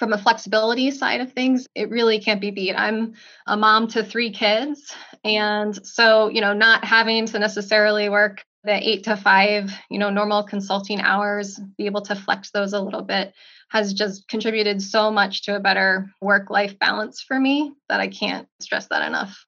from 0.00 0.14
a 0.14 0.18
flexibility 0.18 0.90
side 0.90 1.20
of 1.20 1.32
things, 1.32 1.66
it 1.74 1.90
really 1.90 2.18
can't 2.18 2.40
be 2.40 2.50
beat. 2.50 2.74
I'm 2.74 3.12
a 3.46 3.54
mom 3.54 3.86
to 3.88 4.02
three 4.02 4.32
kids. 4.32 4.94
And 5.22 5.86
so, 5.86 6.28
you 6.28 6.40
know, 6.40 6.54
not 6.54 6.86
having 6.86 7.26
to 7.26 7.38
necessarily 7.38 8.08
work 8.08 8.42
the 8.64 8.88
eight 8.88 9.04
to 9.04 9.16
five, 9.16 9.70
you 9.90 9.98
know, 9.98 10.08
normal 10.08 10.42
consulting 10.42 11.00
hours, 11.00 11.60
be 11.76 11.84
able 11.84 12.00
to 12.02 12.16
flex 12.16 12.50
those 12.50 12.72
a 12.72 12.80
little 12.80 13.02
bit 13.02 13.34
has 13.68 13.94
just 13.94 14.26
contributed 14.26 14.82
so 14.82 15.12
much 15.12 15.42
to 15.42 15.54
a 15.54 15.60
better 15.60 16.10
work 16.20 16.50
life 16.50 16.76
balance 16.78 17.20
for 17.20 17.38
me 17.38 17.72
that 17.88 18.00
I 18.00 18.08
can't 18.08 18.48
stress 18.58 18.88
that 18.88 19.06
enough. 19.06 19.46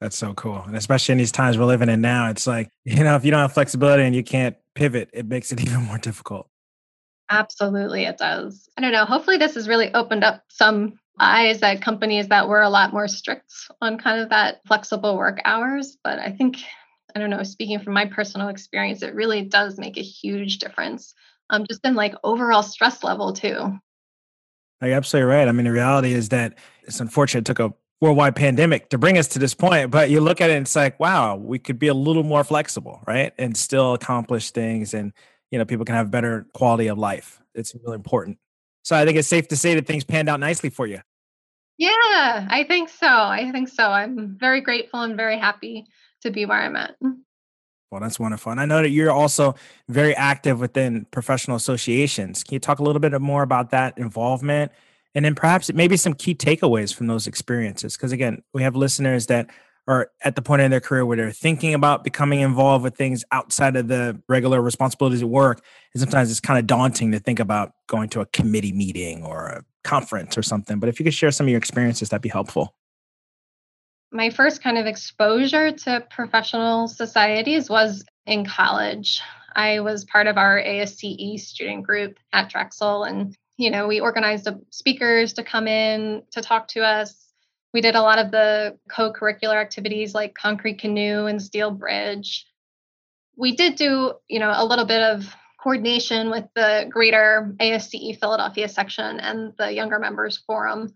That's 0.00 0.16
so 0.16 0.34
cool. 0.34 0.62
And 0.66 0.76
especially 0.76 1.12
in 1.12 1.18
these 1.18 1.32
times 1.32 1.56
we're 1.56 1.64
living 1.64 1.88
in 1.88 2.00
now, 2.00 2.28
it's 2.30 2.46
like, 2.46 2.68
you 2.84 3.02
know, 3.04 3.16
if 3.16 3.24
you 3.24 3.30
don't 3.30 3.40
have 3.40 3.54
flexibility 3.54 4.02
and 4.02 4.14
you 4.14 4.22
can't 4.22 4.56
pivot, 4.74 5.08
it 5.12 5.26
makes 5.26 5.52
it 5.52 5.60
even 5.66 5.84
more 5.84 5.98
difficult. 5.98 6.48
Absolutely, 7.30 8.04
it 8.04 8.18
does. 8.18 8.68
I 8.76 8.80
don't 8.80 8.92
know. 8.92 9.04
Hopefully, 9.04 9.36
this 9.36 9.54
has 9.54 9.68
really 9.68 9.92
opened 9.92 10.24
up 10.24 10.44
some 10.48 10.98
eyes 11.20 11.62
at 11.62 11.82
companies 11.82 12.28
that 12.28 12.48
were 12.48 12.62
a 12.62 12.70
lot 12.70 12.92
more 12.92 13.08
strict 13.08 13.52
on 13.80 13.98
kind 13.98 14.20
of 14.20 14.30
that 14.30 14.60
flexible 14.66 15.16
work 15.16 15.40
hours. 15.44 15.96
But 16.02 16.18
I 16.18 16.30
think, 16.30 16.58
I 17.14 17.18
don't 17.18 17.30
know, 17.30 17.42
speaking 17.42 17.80
from 17.80 17.92
my 17.92 18.06
personal 18.06 18.48
experience, 18.48 19.02
it 19.02 19.14
really 19.14 19.42
does 19.42 19.78
make 19.78 19.98
a 19.98 20.02
huge 20.02 20.58
difference 20.58 21.14
um, 21.50 21.66
just 21.68 21.84
in 21.84 21.94
like 21.94 22.14
overall 22.24 22.62
stress 22.62 23.02
level, 23.02 23.32
too. 23.32 23.78
You're 24.80 24.92
absolutely 24.92 25.32
right. 25.32 25.48
I 25.48 25.52
mean, 25.52 25.64
the 25.64 25.72
reality 25.72 26.12
is 26.12 26.28
that 26.28 26.56
it's 26.84 27.00
unfortunate 27.00 27.40
it 27.40 27.44
took 27.46 27.58
a 27.58 27.74
worldwide 28.00 28.36
pandemic 28.36 28.90
to 28.90 28.98
bring 28.98 29.18
us 29.18 29.26
to 29.28 29.38
this 29.40 29.54
point, 29.54 29.90
but 29.90 30.08
you 30.08 30.20
look 30.20 30.40
at 30.40 30.50
it 30.50 30.54
and 30.54 30.62
it's 30.66 30.76
like, 30.76 31.00
wow, 31.00 31.34
we 31.36 31.58
could 31.58 31.78
be 31.78 31.88
a 31.88 31.94
little 31.94 32.22
more 32.22 32.44
flexible, 32.44 33.02
right? 33.06 33.32
And 33.38 33.56
still 33.56 33.94
accomplish 33.94 34.52
things 34.52 34.94
and 34.94 35.12
you 35.50 35.58
know 35.58 35.64
people 35.64 35.84
can 35.84 35.94
have 35.94 36.10
better 36.10 36.46
quality 36.54 36.88
of 36.88 36.98
life. 36.98 37.40
It's 37.54 37.74
really 37.84 37.96
important. 37.96 38.38
So 38.82 38.96
i 38.96 39.04
think 39.04 39.18
it's 39.18 39.28
safe 39.28 39.48
to 39.48 39.56
say 39.56 39.74
that 39.74 39.86
things 39.86 40.04
panned 40.04 40.28
out 40.28 40.40
nicely 40.40 40.70
for 40.70 40.86
you. 40.86 41.00
Yeah 41.76 42.46
i 42.50 42.64
think 42.66 42.88
so 42.88 43.06
i 43.06 43.50
think 43.52 43.68
so. 43.68 43.84
I'm 43.84 44.36
very 44.38 44.60
grateful 44.60 45.02
and 45.02 45.16
very 45.16 45.38
happy 45.38 45.86
to 46.22 46.30
be 46.30 46.46
where 46.46 46.58
i'm 46.58 46.76
at. 46.76 46.96
Well 47.90 48.00
that's 48.00 48.18
wonderful 48.18 48.52
and 48.52 48.60
i 48.60 48.64
know 48.64 48.82
that 48.82 48.90
you're 48.90 49.10
also 49.10 49.54
very 49.88 50.14
active 50.14 50.60
within 50.60 51.06
professional 51.10 51.56
associations. 51.56 52.44
Can 52.44 52.54
you 52.54 52.60
talk 52.60 52.78
a 52.78 52.82
little 52.82 53.00
bit 53.00 53.18
more 53.20 53.42
about 53.42 53.70
that 53.70 53.98
involvement? 53.98 54.72
And 55.14 55.24
then 55.24 55.34
perhaps 55.34 55.72
maybe 55.72 55.96
some 55.96 56.14
key 56.14 56.34
takeaways 56.34 56.94
from 56.94 57.06
those 57.06 57.26
experiences 57.26 57.96
because 57.96 58.12
again 58.12 58.42
we 58.52 58.62
have 58.62 58.76
listeners 58.76 59.26
that 59.26 59.50
are 59.88 60.10
at 60.22 60.36
the 60.36 60.42
point 60.42 60.60
in 60.60 60.70
their 60.70 60.80
career 60.80 61.04
where 61.06 61.16
they're 61.16 61.32
thinking 61.32 61.72
about 61.72 62.04
becoming 62.04 62.40
involved 62.40 62.84
with 62.84 62.94
things 62.94 63.24
outside 63.32 63.74
of 63.74 63.88
the 63.88 64.20
regular 64.28 64.60
responsibilities 64.60 65.22
at 65.22 65.28
work. 65.28 65.64
And 65.94 66.00
sometimes 66.00 66.30
it's 66.30 66.40
kind 66.40 66.58
of 66.58 66.66
daunting 66.66 67.10
to 67.12 67.18
think 67.18 67.40
about 67.40 67.72
going 67.86 68.10
to 68.10 68.20
a 68.20 68.26
committee 68.26 68.72
meeting 68.72 69.24
or 69.24 69.46
a 69.46 69.64
conference 69.84 70.36
or 70.36 70.42
something. 70.42 70.78
But 70.78 70.90
if 70.90 71.00
you 71.00 71.04
could 71.04 71.14
share 71.14 71.30
some 71.30 71.46
of 71.46 71.50
your 71.50 71.58
experiences, 71.58 72.10
that'd 72.10 72.20
be 72.20 72.28
helpful. 72.28 72.74
My 74.12 74.28
first 74.28 74.62
kind 74.62 74.76
of 74.76 74.84
exposure 74.84 75.72
to 75.72 76.06
professional 76.10 76.86
societies 76.88 77.70
was 77.70 78.04
in 78.26 78.44
college. 78.44 79.22
I 79.56 79.80
was 79.80 80.04
part 80.04 80.26
of 80.26 80.36
our 80.36 80.60
ASCE 80.60 81.40
student 81.40 81.84
group 81.84 82.18
at 82.32 82.50
Drexel, 82.50 83.04
and 83.04 83.34
you 83.56 83.70
know, 83.70 83.88
we 83.88 84.00
organized 84.00 84.48
speakers 84.70 85.32
to 85.32 85.42
come 85.42 85.66
in 85.66 86.22
to 86.30 86.40
talk 86.40 86.68
to 86.68 86.82
us 86.82 87.27
we 87.72 87.80
did 87.80 87.94
a 87.94 88.02
lot 88.02 88.18
of 88.18 88.30
the 88.30 88.78
co-curricular 88.90 89.60
activities 89.60 90.14
like 90.14 90.34
concrete 90.34 90.80
canoe 90.80 91.26
and 91.26 91.42
steel 91.42 91.70
bridge. 91.70 92.46
We 93.36 93.54
did 93.54 93.76
do 93.76 94.14
you 94.28 94.38
know 94.40 94.52
a 94.54 94.64
little 94.64 94.86
bit 94.86 95.02
of 95.02 95.34
coordination 95.62 96.30
with 96.30 96.44
the 96.54 96.86
greater 96.88 97.54
asce 97.60 98.18
philadelphia 98.18 98.68
section 98.68 99.20
and 99.20 99.52
the 99.58 99.72
younger 99.72 99.98
members 99.98 100.38
forum 100.46 100.94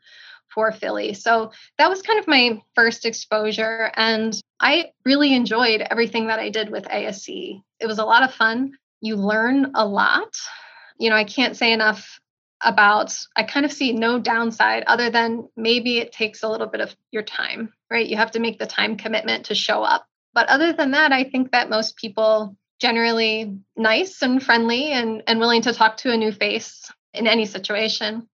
for 0.55 0.71
philly. 0.71 1.15
So 1.15 1.51
that 1.79 1.89
was 1.89 2.03
kind 2.03 2.19
of 2.19 2.29
my 2.29 2.61
first 2.75 3.05
exposure 3.05 3.91
and 3.97 4.39
i 4.61 4.91
really 5.05 5.35
enjoyed 5.35 5.81
everything 5.81 6.27
that 6.29 6.39
i 6.39 6.49
did 6.51 6.71
with 6.71 6.85
asce 6.85 7.63
it 7.81 7.87
was 7.87 7.99
a 7.99 8.05
lot 8.05 8.23
of 8.23 8.35
fun. 8.35 8.73
You 9.01 9.17
learn 9.17 9.73
a 9.75 9.87
lot. 9.87 10.35
You 10.99 11.11
know 11.11 11.17
i 11.17 11.25
can't 11.25 11.57
say 11.57 11.73
enough 11.73 12.21
about 12.64 13.16
I 13.37 13.42
kind 13.42 13.66
of 13.66 13.72
see 13.72 13.92
no 13.92 14.18
downside 14.18 14.85
other 14.87 15.11
than 15.11 15.48
maybe 15.57 15.98
it 15.98 16.12
takes 16.12 16.42
a 16.42 16.48
little 16.48 16.66
bit 16.66 16.81
of 16.81 16.94
your 17.11 17.22
time, 17.22 17.72
right? 17.90 18.07
You 18.07 18.16
have 18.16 18.33
to 18.33 18.40
make 18.40 18.59
the 18.59 18.66
time 18.66 18.96
commitment 18.96 19.46
to 19.46 19.55
show 19.55 19.83
up. 19.83 20.07
But 20.35 20.48
other 20.48 20.72
than 20.72 20.92
that, 20.92 21.12
I 21.12 21.25
think 21.25 21.53
that 21.53 21.70
most 21.70 21.96
people 21.96 22.57
generally 22.81 23.59
nice 23.77 24.22
and 24.22 24.42
friendly 24.42 24.92
and, 24.92 25.22
and 25.27 25.38
willing 25.38 25.62
to 25.62 25.72
talk 25.72 25.98
to 25.98 26.12
a 26.12 26.16
new 26.16 26.33
face 26.33 26.90
in 27.14 27.27
any 27.27 27.46
situation. 27.46 28.29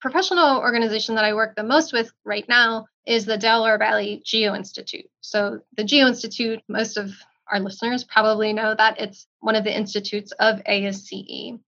Professional 0.00 0.58
organization 0.58 1.16
that 1.16 1.24
I 1.24 1.34
work 1.34 1.56
the 1.56 1.62
most 1.62 1.92
with 1.92 2.10
right 2.24 2.48
now 2.48 2.86
is 3.06 3.26
the 3.26 3.36
Delaware 3.36 3.76
Valley 3.76 4.22
Geo 4.24 4.54
Institute. 4.54 5.04
So 5.20 5.60
the 5.76 5.84
Geo 5.84 6.06
Institute, 6.06 6.60
most 6.68 6.96
of 6.96 7.12
our 7.50 7.60
listeners 7.60 8.04
probably 8.04 8.52
know 8.52 8.74
that 8.74 9.00
it's 9.00 9.26
one 9.40 9.56
of 9.56 9.64
the 9.64 9.76
institutes 9.76 10.32
of 10.32 10.62
ASCE. 10.64 11.58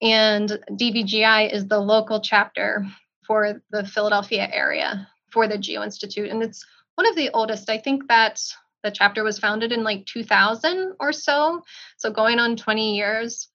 And 0.00 0.58
DVGI 0.70 1.52
is 1.52 1.66
the 1.66 1.78
local 1.78 2.20
chapter 2.20 2.86
for 3.26 3.62
the 3.70 3.84
Philadelphia 3.84 4.48
area 4.52 5.08
for 5.30 5.46
the 5.48 5.58
Geo 5.58 5.82
Institute. 5.82 6.30
And 6.30 6.42
it's 6.42 6.64
one 6.94 7.08
of 7.08 7.16
the 7.16 7.30
oldest. 7.34 7.68
I 7.68 7.78
think 7.78 8.08
that 8.08 8.40
the 8.82 8.90
chapter 8.90 9.24
was 9.24 9.38
founded 9.38 9.72
in 9.72 9.82
like 9.82 10.06
2000 10.06 10.94
or 11.00 11.12
so. 11.12 11.62
So 11.96 12.10
going 12.10 12.38
on 12.38 12.56
20 12.56 12.96
years. 12.96 13.48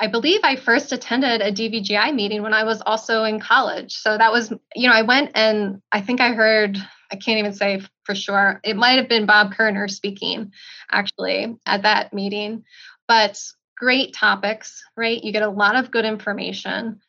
I 0.00 0.08
believe 0.08 0.40
I 0.42 0.56
first 0.56 0.92
attended 0.92 1.40
a 1.40 1.52
DVGI 1.52 2.12
meeting 2.12 2.42
when 2.42 2.52
I 2.52 2.64
was 2.64 2.82
also 2.84 3.22
in 3.22 3.38
college. 3.38 3.94
So 3.94 4.18
that 4.18 4.32
was, 4.32 4.52
you 4.74 4.88
know, 4.88 4.94
I 4.94 5.02
went 5.02 5.30
and 5.36 5.80
I 5.92 6.00
think 6.00 6.20
I 6.20 6.32
heard, 6.32 6.76
I 7.12 7.16
can't 7.16 7.38
even 7.38 7.54
say 7.54 7.80
for 8.02 8.14
sure, 8.16 8.60
it 8.64 8.76
might 8.76 8.98
have 8.98 9.08
been 9.08 9.24
Bob 9.24 9.54
Koerner 9.54 9.88
speaking 9.88 10.52
actually 10.90 11.56
at 11.64 11.82
that 11.82 12.12
meeting. 12.12 12.64
But 13.06 13.40
great 13.84 14.14
topics, 14.14 14.82
right? 14.96 15.22
You 15.22 15.30
get 15.30 15.42
a 15.42 15.50
lot 15.50 15.76
of 15.76 15.90
good 15.90 16.06
information. 16.06 17.00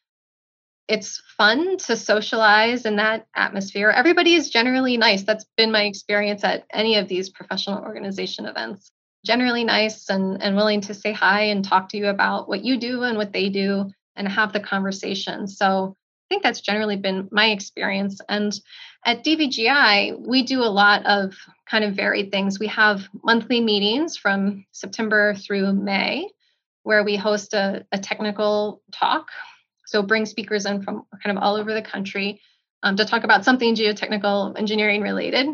It's 0.89 1.21
fun 1.37 1.77
to 1.77 1.95
socialize 1.95 2.85
in 2.85 2.97
that 2.97 3.27
atmosphere. 3.33 3.91
Everybody 3.91 4.35
is 4.35 4.49
generally 4.49 4.97
nice. 4.97 5.23
That's 5.23 5.45
been 5.55 5.71
my 5.71 5.83
experience 5.83 6.43
at 6.43 6.65
any 6.73 6.97
of 6.97 7.07
these 7.07 7.29
professional 7.29 7.81
organization 7.81 8.45
events. 8.45 8.91
Generally 9.25 9.63
nice 9.63 10.09
and, 10.09 10.43
and 10.43 10.57
willing 10.57 10.81
to 10.81 10.93
say 10.93 11.13
hi 11.13 11.43
and 11.43 11.63
talk 11.63 11.87
to 11.89 11.97
you 11.97 12.07
about 12.07 12.49
what 12.49 12.65
you 12.65 12.77
do 12.77 13.03
and 13.03 13.17
what 13.17 13.31
they 13.31 13.47
do 13.47 13.89
and 14.17 14.27
have 14.27 14.51
the 14.51 14.59
conversation. 14.59 15.47
So 15.47 15.95
I 15.95 16.25
think 16.27 16.43
that's 16.43 16.59
generally 16.59 16.97
been 16.97 17.29
my 17.31 17.51
experience. 17.51 18.19
And 18.27 18.51
at 19.05 19.23
DVGI, 19.23 20.27
we 20.27 20.43
do 20.43 20.59
a 20.61 20.75
lot 20.83 21.05
of 21.05 21.35
kind 21.71 21.85
of 21.85 21.95
varied 21.95 22.31
things. 22.31 22.59
We 22.59 22.67
have 22.67 23.07
monthly 23.23 23.61
meetings 23.61 24.17
from 24.17 24.65
September 24.73 25.35
through 25.35 25.71
May 25.71 26.27
where 26.85 27.03
we 27.03 27.15
host 27.15 27.55
a, 27.55 27.83
a 27.91 27.97
technical 27.97 28.83
talk. 28.91 29.29
So 29.87 30.03
bring 30.03 30.27
speakers 30.27 30.67
in 30.67 30.83
from 30.83 31.03
kind 31.23 31.35
of 31.35 31.43
all 31.43 31.55
over 31.55 31.73
the 31.73 31.81
country 31.81 32.39
um, 32.83 32.95
to 32.95 33.05
talk 33.05 33.23
about 33.23 33.43
something 33.43 33.75
geotechnical 33.75 34.57
engineering 34.57 35.01
related. 35.01 35.47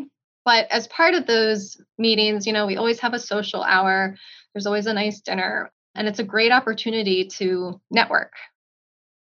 But 0.44 0.66
as 0.70 0.86
part 0.88 1.14
of 1.14 1.26
those 1.26 1.80
meetings, 1.96 2.46
you 2.46 2.52
know, 2.52 2.66
we 2.66 2.76
always 2.76 3.00
have 3.00 3.14
a 3.14 3.18
social 3.18 3.62
hour. 3.62 4.14
There's 4.52 4.66
always 4.66 4.86
a 4.86 4.92
nice 4.92 5.20
dinner, 5.20 5.72
and 5.94 6.06
it's 6.06 6.18
a 6.18 6.24
great 6.24 6.52
opportunity 6.52 7.28
to 7.38 7.80
network. 7.90 8.32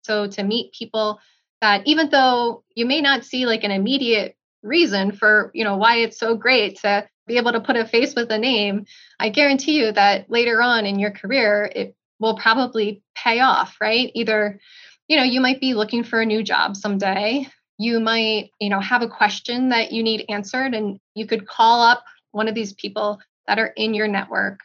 So 0.03 0.27
to 0.27 0.43
meet 0.43 0.71
people 0.71 1.19
that 1.59 1.85
even 1.85 2.09
though 2.09 2.63
you 2.75 2.85
may 2.85 3.01
not 3.01 3.25
see 3.25 3.45
like 3.45 3.65
an 3.65 3.71
immediate 3.71 4.37
reason 4.63 5.11
for, 5.11 5.51
you 5.53 5.65
know, 5.65 5.75
why 5.75 5.97
it's 5.97 6.17
so 6.17 6.35
great 6.35 6.79
to 6.79 7.09
be 7.29 7.37
able 7.37 7.53
to 7.53 7.61
put 7.61 7.77
a 7.77 7.85
face 7.85 8.15
with 8.15 8.29
a 8.31 8.37
name, 8.37 8.85
I 9.19 9.29
guarantee 9.29 9.79
you 9.79 9.93
that 9.93 10.29
later 10.29 10.61
on 10.61 10.85
in 10.85 10.99
your 10.99 11.11
career, 11.11 11.71
it 11.73 11.95
will 12.19 12.35
probably 12.35 13.01
pay 13.15 13.39
off, 13.39 13.77
right? 13.79 14.11
Either, 14.15 14.59
you 15.07 15.15
know, 15.15 15.23
you 15.23 15.39
might 15.39 15.61
be 15.61 15.75
looking 15.75 16.03
for 16.03 16.19
a 16.19 16.25
new 16.25 16.43
job 16.43 16.75
someday. 16.75 17.47
You 17.77 17.99
might, 17.99 18.49
you 18.59 18.69
know, 18.69 18.81
have 18.81 19.03
a 19.03 19.07
question 19.07 19.69
that 19.69 19.93
you 19.93 20.03
need 20.03 20.25
answered, 20.27 20.73
and 20.73 20.99
you 21.13 21.25
could 21.27 21.47
call 21.47 21.81
up 21.81 22.03
one 22.31 22.49
of 22.49 22.55
these 22.55 22.73
people 22.73 23.19
that 23.47 23.59
are 23.59 23.73
in 23.77 23.93
your 23.93 24.07
network. 24.07 24.59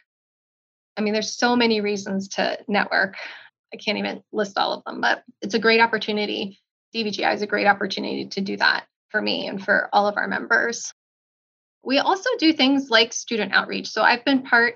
I 0.97 1.01
mean, 1.01 1.13
there's 1.13 1.37
so 1.37 1.55
many 1.55 1.81
reasons 1.81 2.29
to 2.29 2.57
network. 2.67 3.15
I 3.73 3.77
can't 3.77 3.99
even 3.99 4.23
list 4.33 4.57
all 4.57 4.73
of 4.73 4.83
them, 4.85 5.01
but 5.01 5.23
it's 5.41 5.53
a 5.53 5.59
great 5.59 5.81
opportunity. 5.81 6.59
DVGI 6.95 7.35
is 7.35 7.41
a 7.41 7.47
great 7.47 7.67
opportunity 7.67 8.25
to 8.25 8.41
do 8.41 8.57
that 8.57 8.85
for 9.09 9.21
me 9.21 9.47
and 9.47 9.63
for 9.63 9.89
all 9.93 10.07
of 10.07 10.17
our 10.17 10.27
members. 10.27 10.93
We 11.85 11.99
also 11.99 12.29
do 12.39 12.51
things 12.51 12.89
like 12.89 13.13
student 13.13 13.53
outreach. 13.53 13.87
So 13.87 14.01
I've 14.01 14.25
been 14.25 14.41
part 14.41 14.75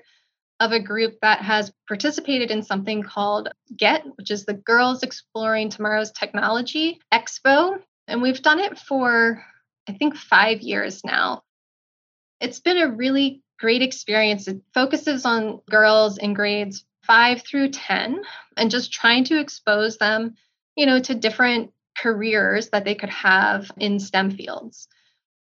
of 0.60 0.72
a 0.72 0.80
group 0.80 1.18
that 1.22 1.42
has 1.42 1.72
participated 1.88 2.52
in 2.52 2.62
something 2.62 3.02
called 3.02 3.50
GET, 3.76 4.04
which 4.16 4.30
is 4.30 4.46
the 4.46 4.54
Girls 4.54 5.04
Exploring 5.04 5.70
Tomorrow's 5.70 6.12
Technology 6.12 7.00
Expo. 7.14 7.80
And 8.08 8.22
we've 8.22 8.42
done 8.42 8.60
it 8.60 8.78
for, 8.78 9.44
I 9.88 9.94
think, 9.94 10.16
five 10.16 10.62
years 10.62 11.04
now. 11.04 11.44
It's 12.42 12.60
been 12.60 12.78
a 12.78 12.92
really 12.92 13.42
great 13.60 13.82
experience. 13.82 14.48
It 14.48 14.62
focuses 14.74 15.26
on 15.26 15.62
girls 15.70 16.18
in 16.18 16.34
grades 16.34 16.86
five 17.06 17.42
through 17.42 17.70
10 17.70 18.22
and 18.58 18.72
just 18.72 18.94
trying 18.94 19.24
to 19.26 19.40
expose 19.40 19.98
them, 19.98 20.36
you 20.76 20.86
know, 20.86 21.00
to 21.00 21.16
different 21.16 21.72
careers 21.98 22.70
that 22.70 22.86
they 22.86 22.96
could 22.96 23.10
have 23.10 23.72
in 23.78 24.00
STEM 24.00 24.32
fields. 24.32 24.88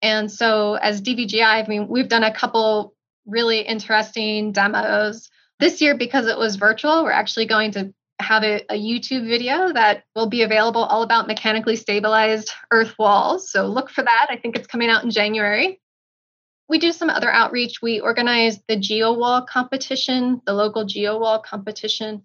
And 0.02 0.32
so, 0.32 0.76
as 0.76 1.02
DVGI, 1.02 1.64
I 1.64 1.68
mean, 1.68 1.88
we've 1.88 2.08
done 2.08 2.24
a 2.24 2.34
couple 2.34 2.94
really 3.26 3.62
interesting 3.62 4.52
demos. 4.52 5.30
This 5.60 5.82
year, 5.82 5.98
because 5.98 6.28
it 6.28 6.38
was 6.38 6.56
virtual, 6.56 7.04
we're 7.04 7.12
actually 7.12 7.48
going 7.48 7.72
to 7.72 7.94
have 8.20 8.44
a, 8.44 8.62
a, 8.70 8.76
YouTube 8.76 9.28
video 9.28 9.72
that 9.74 10.04
will 10.16 10.28
be 10.28 10.42
available 10.42 10.84
all 10.84 11.04
about 11.04 11.28
mechanically 11.28 11.76
stabilized 11.76 12.52
earth 12.72 12.96
walls. 12.98 13.52
So 13.52 13.68
look 13.68 13.90
for 13.90 14.04
that. 14.04 14.28
I 14.30 14.38
think 14.38 14.56
it's 14.56 14.68
coming 14.68 14.90
out 14.90 15.04
in 15.04 15.12
January. 15.12 15.80
We 16.68 16.80
do 16.80 16.92
some 16.92 17.10
other 17.10 17.32
outreach. 17.32 17.82
We 17.82 18.00
organize 18.00 18.60
the 18.68 18.76
GeoWall 18.76 19.48
competition, 19.48 20.42
the 20.46 20.54
local 20.54 20.86
GeoWall 20.86 21.44
competition 21.44 22.24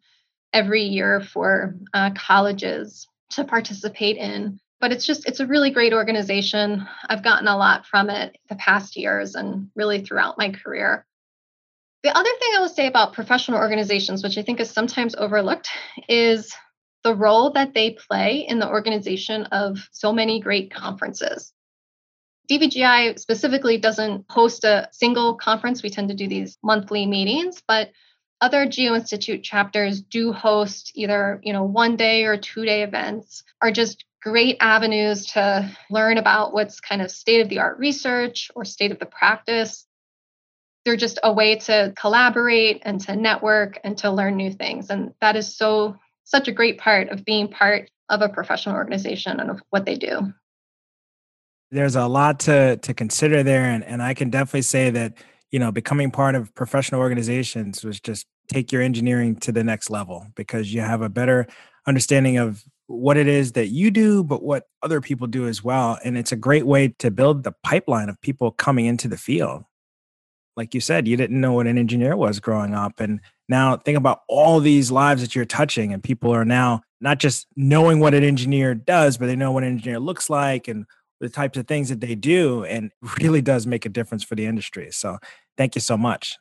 every 0.52 0.84
year 0.84 1.20
for 1.20 1.76
uh, 1.94 2.10
colleges 2.14 3.06
to 3.30 3.44
participate 3.44 4.16
in 4.16 4.58
but 4.82 4.90
it's 4.90 5.06
just 5.06 5.26
it's 5.26 5.38
a 5.38 5.46
really 5.46 5.70
great 5.70 5.94
organization. 5.94 6.86
I've 7.08 7.22
gotten 7.22 7.46
a 7.46 7.56
lot 7.56 7.86
from 7.86 8.10
it 8.10 8.36
the 8.48 8.56
past 8.56 8.96
years 8.96 9.36
and 9.36 9.70
really 9.76 10.02
throughout 10.02 10.36
my 10.36 10.50
career. 10.50 11.06
The 12.02 12.10
other 12.10 12.30
thing 12.40 12.50
i 12.56 12.58
will 12.58 12.68
say 12.68 12.88
about 12.88 13.12
professional 13.12 13.60
organizations 13.60 14.24
which 14.24 14.36
i 14.36 14.42
think 14.42 14.58
is 14.58 14.68
sometimes 14.68 15.14
overlooked 15.14 15.70
is 16.08 16.52
the 17.04 17.14
role 17.14 17.52
that 17.52 17.74
they 17.74 17.92
play 17.92 18.44
in 18.48 18.58
the 18.58 18.68
organization 18.68 19.44
of 19.46 19.78
so 19.92 20.12
many 20.12 20.40
great 20.40 20.74
conferences. 20.74 21.52
Dvgi 22.50 23.18
specifically 23.20 23.78
doesn't 23.78 24.24
host 24.28 24.64
a 24.64 24.88
single 24.90 25.36
conference. 25.36 25.82
We 25.82 25.90
tend 25.90 26.08
to 26.08 26.16
do 26.16 26.26
these 26.26 26.58
monthly 26.60 27.06
meetings 27.06 27.62
but 27.68 27.92
other 28.40 28.66
geo 28.66 28.96
institute 28.96 29.44
chapters 29.44 30.02
do 30.02 30.32
host 30.32 30.90
either 30.96 31.40
you 31.44 31.52
know 31.52 31.62
one 31.62 31.94
day 31.94 32.24
or 32.24 32.36
two 32.36 32.64
day 32.64 32.82
events 32.82 33.44
are 33.60 33.70
just 33.70 34.04
great 34.22 34.56
avenues 34.60 35.26
to 35.26 35.70
learn 35.90 36.18
about 36.18 36.52
what's 36.52 36.80
kind 36.80 37.02
of 37.02 37.10
state 37.10 37.40
of 37.40 37.48
the 37.48 37.58
art 37.58 37.78
research 37.78 38.50
or 38.54 38.64
state 38.64 38.92
of 38.92 38.98
the 38.98 39.06
practice 39.06 39.86
they're 40.84 40.96
just 40.96 41.18
a 41.22 41.32
way 41.32 41.56
to 41.56 41.92
collaborate 41.96 42.82
and 42.84 43.00
to 43.02 43.16
network 43.16 43.78
and 43.84 43.96
to 43.98 44.10
learn 44.10 44.36
new 44.36 44.50
things. 44.50 44.90
And 44.90 45.12
that 45.20 45.36
is 45.36 45.56
so 45.56 45.96
such 46.24 46.48
a 46.48 46.52
great 46.52 46.78
part 46.78 47.08
of 47.08 47.24
being 47.24 47.48
part 47.48 47.90
of 48.08 48.22
a 48.22 48.28
professional 48.28 48.74
organization 48.74 49.40
and 49.40 49.50
of 49.50 49.62
what 49.70 49.84
they 49.84 49.96
do. 49.96 50.32
There's 51.70 51.96
a 51.96 52.06
lot 52.06 52.40
to 52.40 52.76
to 52.78 52.94
consider 52.94 53.42
there 53.42 53.64
and, 53.64 53.82
and 53.84 54.02
i 54.02 54.12
can 54.12 54.28
definitely 54.28 54.60
say 54.60 54.90
that 54.90 55.14
you 55.50 55.58
know 55.58 55.72
becoming 55.72 56.10
part 56.10 56.34
of 56.34 56.54
professional 56.54 57.00
organizations 57.00 57.82
was 57.82 57.98
just 57.98 58.26
take 58.48 58.72
your 58.72 58.82
engineering 58.82 59.36
to 59.36 59.52
the 59.52 59.64
next 59.64 59.88
level 59.88 60.26
because 60.34 60.74
you 60.74 60.82
have 60.82 61.00
a 61.00 61.08
better 61.08 61.46
understanding 61.86 62.36
of 62.36 62.62
what 62.92 63.16
it 63.16 63.26
is 63.26 63.52
that 63.52 63.68
you 63.68 63.90
do 63.90 64.22
but 64.22 64.42
what 64.42 64.68
other 64.82 65.00
people 65.00 65.26
do 65.26 65.46
as 65.46 65.62
well 65.62 65.98
and 66.04 66.16
it's 66.16 66.32
a 66.32 66.36
great 66.36 66.66
way 66.66 66.88
to 66.88 67.10
build 67.10 67.42
the 67.42 67.52
pipeline 67.62 68.08
of 68.08 68.20
people 68.20 68.50
coming 68.50 68.86
into 68.86 69.08
the 69.08 69.16
field 69.16 69.64
like 70.56 70.74
you 70.74 70.80
said 70.80 71.08
you 71.08 71.16
didn't 71.16 71.40
know 71.40 71.52
what 71.52 71.66
an 71.66 71.78
engineer 71.78 72.16
was 72.16 72.40
growing 72.40 72.74
up 72.74 73.00
and 73.00 73.20
now 73.48 73.76
think 73.76 73.98
about 73.98 74.20
all 74.28 74.60
these 74.60 74.90
lives 74.90 75.20
that 75.22 75.34
you're 75.34 75.44
touching 75.44 75.92
and 75.92 76.02
people 76.02 76.34
are 76.34 76.44
now 76.44 76.80
not 77.00 77.18
just 77.18 77.46
knowing 77.56 78.00
what 78.00 78.14
an 78.14 78.24
engineer 78.24 78.74
does 78.74 79.16
but 79.16 79.26
they 79.26 79.36
know 79.36 79.52
what 79.52 79.62
an 79.62 79.70
engineer 79.70 80.00
looks 80.00 80.28
like 80.28 80.68
and 80.68 80.86
the 81.20 81.28
types 81.28 81.56
of 81.56 81.66
things 81.68 81.88
that 81.88 82.00
they 82.00 82.14
do 82.14 82.64
and 82.64 82.90
really 83.20 83.42
does 83.42 83.66
make 83.66 83.86
a 83.86 83.90
difference 83.90 84.22
for 84.22 84.34
the 84.34 84.46
industry 84.46 84.88
so 84.90 85.18
thank 85.56 85.74
you 85.74 85.80
so 85.80 85.96
much 85.96 86.36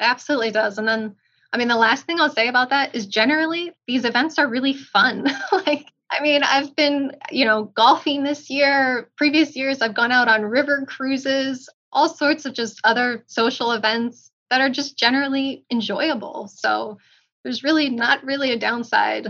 absolutely 0.00 0.50
does. 0.50 0.78
And 0.78 0.88
then, 0.88 1.16
I 1.52 1.58
mean, 1.58 1.68
the 1.68 1.76
last 1.76 2.06
thing 2.06 2.20
I'll 2.20 2.30
say 2.30 2.48
about 2.48 2.70
that 2.70 2.94
is 2.94 3.06
generally 3.06 3.72
these 3.86 4.04
events 4.04 4.38
are 4.38 4.48
really 4.48 4.74
fun. 4.74 5.28
like, 5.66 5.86
I 6.10 6.20
mean, 6.22 6.42
I've 6.42 6.74
been, 6.76 7.16
you 7.30 7.44
know, 7.44 7.64
golfing 7.64 8.22
this 8.22 8.50
year. 8.50 9.10
Previous 9.16 9.56
years, 9.56 9.80
I've 9.80 9.94
gone 9.94 10.12
out 10.12 10.28
on 10.28 10.42
river 10.42 10.84
cruises, 10.86 11.68
all 11.92 12.08
sorts 12.08 12.46
of 12.46 12.54
just 12.54 12.80
other 12.84 13.24
social 13.26 13.72
events 13.72 14.30
that 14.50 14.60
are 14.60 14.70
just 14.70 14.96
generally 14.96 15.64
enjoyable. 15.70 16.48
So 16.48 16.98
there's 17.42 17.64
really 17.64 17.88
not 17.88 18.22
really 18.24 18.52
a 18.52 18.58
downside. 18.58 19.26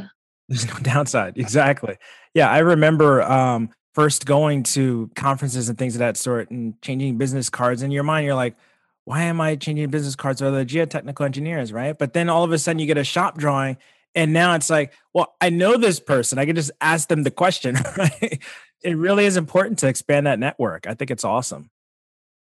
There's 0.48 0.66
no 0.66 0.74
downside. 0.82 1.38
Exactly. 1.38 1.96
Yeah. 2.34 2.50
I 2.50 2.58
remember 2.58 3.22
um, 3.22 3.70
first 3.94 4.26
going 4.26 4.62
to 4.62 5.10
conferences 5.14 5.68
and 5.68 5.78
things 5.78 5.94
of 5.94 6.00
that 6.00 6.16
sort 6.16 6.50
and 6.50 6.80
changing 6.82 7.18
business 7.18 7.50
cards. 7.50 7.82
In 7.82 7.90
your 7.90 8.02
mind, 8.02 8.26
you're 8.26 8.34
like, 8.34 8.56
why 9.04 9.22
am 9.22 9.40
I 9.40 9.56
changing 9.56 9.90
business 9.90 10.16
cards 10.16 10.40
for 10.40 10.50
the 10.50 10.64
geotechnical 10.64 11.24
engineers, 11.24 11.72
right? 11.72 11.96
But 11.98 12.12
then 12.12 12.28
all 12.28 12.44
of 12.44 12.52
a 12.52 12.58
sudden 12.58 12.78
you 12.78 12.86
get 12.86 12.98
a 12.98 13.04
shop 13.04 13.38
drawing, 13.38 13.76
and 14.14 14.32
now 14.32 14.54
it's 14.54 14.70
like, 14.70 14.92
well, 15.14 15.34
I 15.40 15.50
know 15.50 15.76
this 15.76 16.00
person. 16.00 16.38
I 16.38 16.46
can 16.46 16.56
just 16.56 16.70
ask 16.80 17.08
them 17.08 17.22
the 17.22 17.30
question, 17.30 17.76
right? 17.96 18.42
It 18.82 18.96
really 18.96 19.26
is 19.26 19.36
important 19.36 19.78
to 19.80 19.88
expand 19.88 20.26
that 20.26 20.38
network. 20.38 20.86
I 20.86 20.94
think 20.94 21.10
it's 21.10 21.24
awesome. 21.24 21.70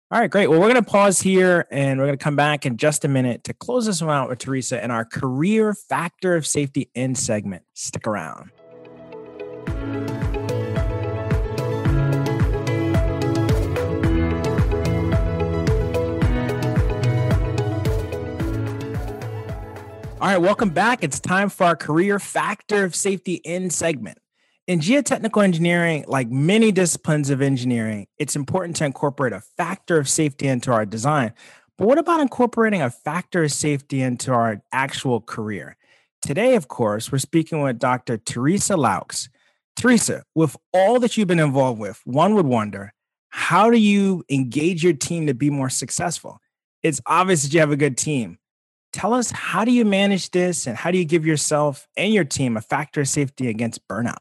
All 0.09 0.19
right, 0.19 0.31
great. 0.31 0.47
Well, 0.47 0.59
we're 0.59 0.71
going 0.71 0.83
to 0.83 0.89
pause 0.89 1.19
here 1.19 1.67
and 1.69 1.99
we're 1.99 2.05
going 2.05 2.17
to 2.17 2.23
come 2.23 2.37
back 2.37 2.65
in 2.65 2.77
just 2.77 3.03
a 3.03 3.09
minute 3.09 3.43
to 3.45 3.53
close 3.53 3.85
this 3.87 4.01
one 4.01 4.15
out 4.15 4.29
with 4.29 4.39
Theresa 4.39 4.81
in 4.81 4.89
our 4.89 5.03
career 5.03 5.73
factor 5.73 6.35
of 6.35 6.47
safety 6.47 6.89
end 6.95 7.17
segment. 7.17 7.63
Stick 7.73 8.07
around. 8.07 8.51
All 20.19 20.27
right, 20.27 20.41
welcome 20.41 20.71
back. 20.71 21.03
It's 21.03 21.19
time 21.19 21.47
for 21.47 21.65
our 21.65 21.75
career 21.75 22.17
factor 22.17 22.83
of 22.83 22.95
safety 22.95 23.35
in 23.35 23.69
segment. 23.69 24.17
In 24.65 24.79
geotechnical 24.79 25.43
engineering, 25.43 26.05
like 26.07 26.27
many 26.31 26.71
disciplines 26.71 27.29
of 27.29 27.39
engineering, 27.39 28.07
it's 28.17 28.35
important 28.35 28.77
to 28.77 28.85
incorporate 28.85 29.31
a 29.31 29.41
factor 29.41 29.99
of 29.99 30.09
safety 30.09 30.47
into 30.47 30.71
our 30.71 30.87
design. 30.87 31.33
But 31.77 31.87
what 31.87 31.99
about 31.99 32.19
incorporating 32.19 32.81
a 32.81 32.89
factor 32.89 33.43
of 33.43 33.51
safety 33.51 34.01
into 34.01 34.31
our 34.31 34.63
actual 34.71 35.21
career? 35.21 35.77
Today, 36.23 36.55
of 36.55 36.67
course, 36.67 37.11
we're 37.11 37.19
speaking 37.19 37.61
with 37.61 37.77
Dr. 37.77 38.17
Theresa 38.17 38.75
Loux. 38.75 39.29
Theresa, 39.75 40.23
with 40.33 40.57
all 40.73 40.99
that 40.99 41.15
you've 41.15 41.27
been 41.27 41.37
involved 41.37 41.79
with, 41.79 42.01
one 42.05 42.33
would 42.33 42.47
wonder 42.47 42.91
how 43.29 43.69
do 43.69 43.77
you 43.77 44.23
engage 44.31 44.83
your 44.83 44.93
team 44.93 45.27
to 45.27 45.35
be 45.35 45.51
more 45.51 45.69
successful? 45.69 46.39
It's 46.81 47.01
obvious 47.05 47.43
that 47.43 47.53
you 47.53 47.59
have 47.59 47.71
a 47.71 47.75
good 47.75 47.97
team 47.97 48.39
tell 48.93 49.13
us 49.13 49.31
how 49.31 49.65
do 49.65 49.71
you 49.71 49.85
manage 49.85 50.31
this 50.31 50.67
and 50.67 50.77
how 50.77 50.91
do 50.91 50.97
you 50.97 51.05
give 51.05 51.25
yourself 51.25 51.87
and 51.97 52.13
your 52.13 52.23
team 52.23 52.57
a 52.57 52.61
factor 52.61 53.01
of 53.01 53.07
safety 53.07 53.47
against 53.47 53.87
burnout? 53.87 54.17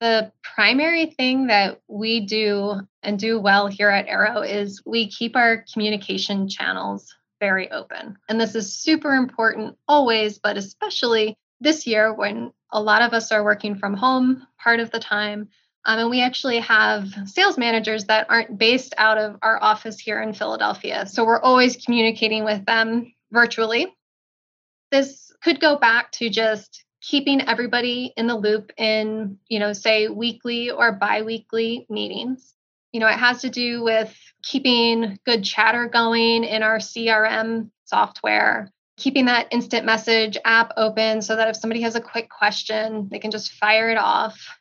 The 0.00 0.32
primary 0.42 1.06
thing 1.06 1.48
that 1.48 1.80
we 1.86 2.20
do 2.20 2.80
and 3.02 3.18
do 3.18 3.38
well 3.38 3.66
here 3.66 3.90
at 3.90 4.08
Aero 4.08 4.40
is 4.40 4.82
we 4.86 5.08
keep 5.08 5.36
our 5.36 5.64
communication 5.72 6.48
channels 6.48 7.14
very 7.38 7.70
open. 7.70 8.16
And 8.28 8.40
this 8.40 8.54
is 8.54 8.74
super 8.74 9.14
important 9.14 9.76
always, 9.88 10.38
but 10.38 10.56
especially 10.56 11.36
this 11.60 11.86
year 11.86 12.14
when 12.14 12.52
a 12.72 12.80
lot 12.80 13.02
of 13.02 13.12
us 13.12 13.32
are 13.32 13.44
working 13.44 13.76
from 13.76 13.94
home 13.94 14.46
part 14.58 14.80
of 14.80 14.90
the 14.90 15.00
time. 15.00 15.48
Um, 15.84 15.98
and 15.98 16.10
we 16.10 16.20
actually 16.20 16.58
have 16.58 17.08
sales 17.24 17.56
managers 17.56 18.04
that 18.04 18.26
aren't 18.28 18.58
based 18.58 18.94
out 18.98 19.18
of 19.18 19.36
our 19.42 19.62
office 19.62 19.98
here 19.98 20.20
in 20.20 20.34
Philadelphia. 20.34 21.06
So 21.06 21.24
we're 21.24 21.40
always 21.40 21.76
communicating 21.76 22.44
with 22.44 22.64
them 22.66 23.12
virtually. 23.32 23.86
This 24.90 25.32
could 25.42 25.60
go 25.60 25.76
back 25.76 26.12
to 26.12 26.28
just 26.28 26.84
keeping 27.00 27.40
everybody 27.48 28.12
in 28.16 28.26
the 28.26 28.36
loop 28.36 28.72
in, 28.76 29.38
you 29.48 29.58
know, 29.58 29.72
say 29.72 30.08
weekly 30.08 30.70
or 30.70 30.92
biweekly 30.92 31.86
meetings. 31.88 32.54
You 32.92 33.00
know, 33.00 33.08
it 33.08 33.18
has 33.18 33.40
to 33.42 33.50
do 33.50 33.82
with 33.82 34.14
keeping 34.42 35.18
good 35.24 35.44
chatter 35.44 35.86
going 35.86 36.44
in 36.44 36.62
our 36.62 36.78
CRM 36.78 37.70
software, 37.84 38.70
keeping 38.96 39.26
that 39.26 39.48
instant 39.50 39.86
message 39.86 40.36
app 40.44 40.72
open 40.76 41.22
so 41.22 41.36
that 41.36 41.48
if 41.48 41.56
somebody 41.56 41.80
has 41.82 41.94
a 41.94 42.00
quick 42.00 42.28
question, 42.28 43.08
they 43.10 43.18
can 43.18 43.30
just 43.30 43.52
fire 43.52 43.88
it 43.88 43.98
off. 43.98 44.59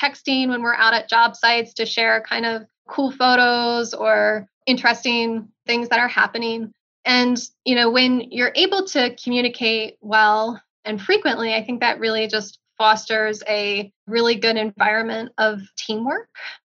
Texting 0.00 0.48
when 0.48 0.62
we're 0.62 0.74
out 0.74 0.94
at 0.94 1.08
job 1.08 1.34
sites 1.36 1.74
to 1.74 1.86
share 1.86 2.22
kind 2.22 2.46
of 2.46 2.62
cool 2.88 3.10
photos 3.10 3.94
or 3.94 4.46
interesting 4.66 5.48
things 5.66 5.88
that 5.88 5.98
are 5.98 6.08
happening. 6.08 6.72
And, 7.04 7.40
you 7.64 7.74
know, 7.74 7.90
when 7.90 8.30
you're 8.30 8.52
able 8.54 8.84
to 8.86 9.16
communicate 9.22 9.96
well 10.00 10.60
and 10.84 11.00
frequently, 11.00 11.54
I 11.54 11.64
think 11.64 11.80
that 11.80 12.00
really 12.00 12.26
just 12.28 12.58
fosters 12.76 13.42
a 13.48 13.92
really 14.06 14.36
good 14.36 14.56
environment 14.56 15.32
of 15.38 15.60
teamwork 15.76 16.28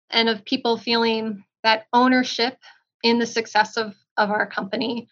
and 0.09 0.29
of 0.29 0.45
people 0.45 0.77
feeling 0.77 1.43
that 1.63 1.85
ownership 1.93 2.57
in 3.03 3.19
the 3.19 3.25
success 3.25 3.77
of, 3.77 3.95
of 4.17 4.29
our 4.29 4.45
company. 4.45 5.07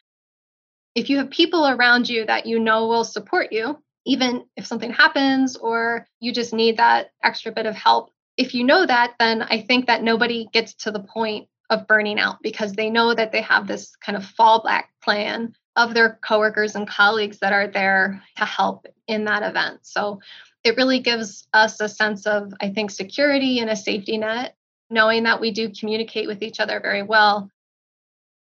If 0.95 1.09
you 1.09 1.17
have 1.17 1.29
people 1.29 1.67
around 1.67 2.09
you 2.09 2.25
that 2.25 2.45
you 2.45 2.59
know 2.59 2.87
will 2.87 3.05
support 3.05 3.51
you, 3.51 3.81
even 4.05 4.45
if 4.55 4.65
something 4.65 4.91
happens 4.91 5.55
or 5.55 6.07
you 6.19 6.33
just 6.33 6.53
need 6.53 6.77
that 6.77 7.11
extra 7.23 7.51
bit 7.51 7.65
of 7.65 7.75
help, 7.75 8.11
if 8.37 8.53
you 8.53 8.63
know 8.63 8.85
that, 8.85 9.13
then 9.19 9.41
I 9.43 9.61
think 9.61 9.87
that 9.87 10.03
nobody 10.03 10.47
gets 10.51 10.73
to 10.75 10.91
the 10.91 11.03
point 11.03 11.47
of 11.69 11.87
burning 11.87 12.19
out 12.19 12.41
because 12.41 12.73
they 12.73 12.89
know 12.89 13.13
that 13.13 13.31
they 13.31 13.41
have 13.41 13.67
this 13.67 13.95
kind 13.97 14.17
of 14.17 14.23
fallback 14.23 14.85
plan 15.03 15.53
of 15.75 15.93
their 15.93 16.19
coworkers 16.25 16.75
and 16.75 16.87
colleagues 16.87 17.39
that 17.39 17.53
are 17.53 17.67
there 17.67 18.21
to 18.37 18.45
help 18.45 18.87
in 19.07 19.25
that 19.25 19.43
event. 19.43 19.79
So 19.83 20.19
it 20.63 20.75
really 20.75 20.99
gives 20.99 21.47
us 21.53 21.79
a 21.79 21.87
sense 21.87 22.27
of, 22.27 22.53
I 22.61 22.69
think, 22.69 22.91
security 22.91 23.59
and 23.59 23.69
a 23.69 23.75
safety 23.75 24.17
net 24.17 24.55
knowing 24.91 25.23
that 25.23 25.39
we 25.39 25.51
do 25.51 25.69
communicate 25.69 26.27
with 26.27 26.43
each 26.43 26.59
other 26.59 26.79
very 26.79 27.01
well. 27.01 27.49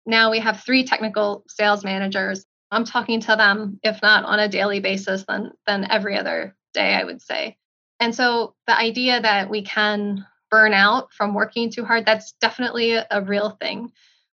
Now 0.06 0.30
we 0.30 0.40
have 0.40 0.62
three 0.64 0.84
technical 0.84 1.44
sales 1.46 1.84
managers. 1.84 2.46
I'm 2.70 2.84
talking 2.84 3.20
to 3.22 3.36
them, 3.36 3.80
if 3.82 4.00
not 4.02 4.24
on 4.24 4.38
a 4.38 4.48
daily 4.48 4.80
basis, 4.80 5.24
then, 5.26 5.52
then 5.66 5.90
every 5.90 6.16
other 6.16 6.54
day, 6.74 6.94
I 6.94 7.04
would 7.04 7.22
say. 7.22 7.56
And 8.00 8.14
so 8.14 8.54
the 8.66 8.76
idea 8.76 9.20
that 9.20 9.50
we 9.50 9.62
can 9.62 10.26
burn 10.50 10.72
out 10.72 11.12
from 11.12 11.34
working 11.34 11.70
too 11.70 11.84
hard, 11.84 12.06
that's 12.06 12.32
definitely 12.40 12.92
a, 12.92 13.22
real 13.22 13.50
thing. 13.50 13.90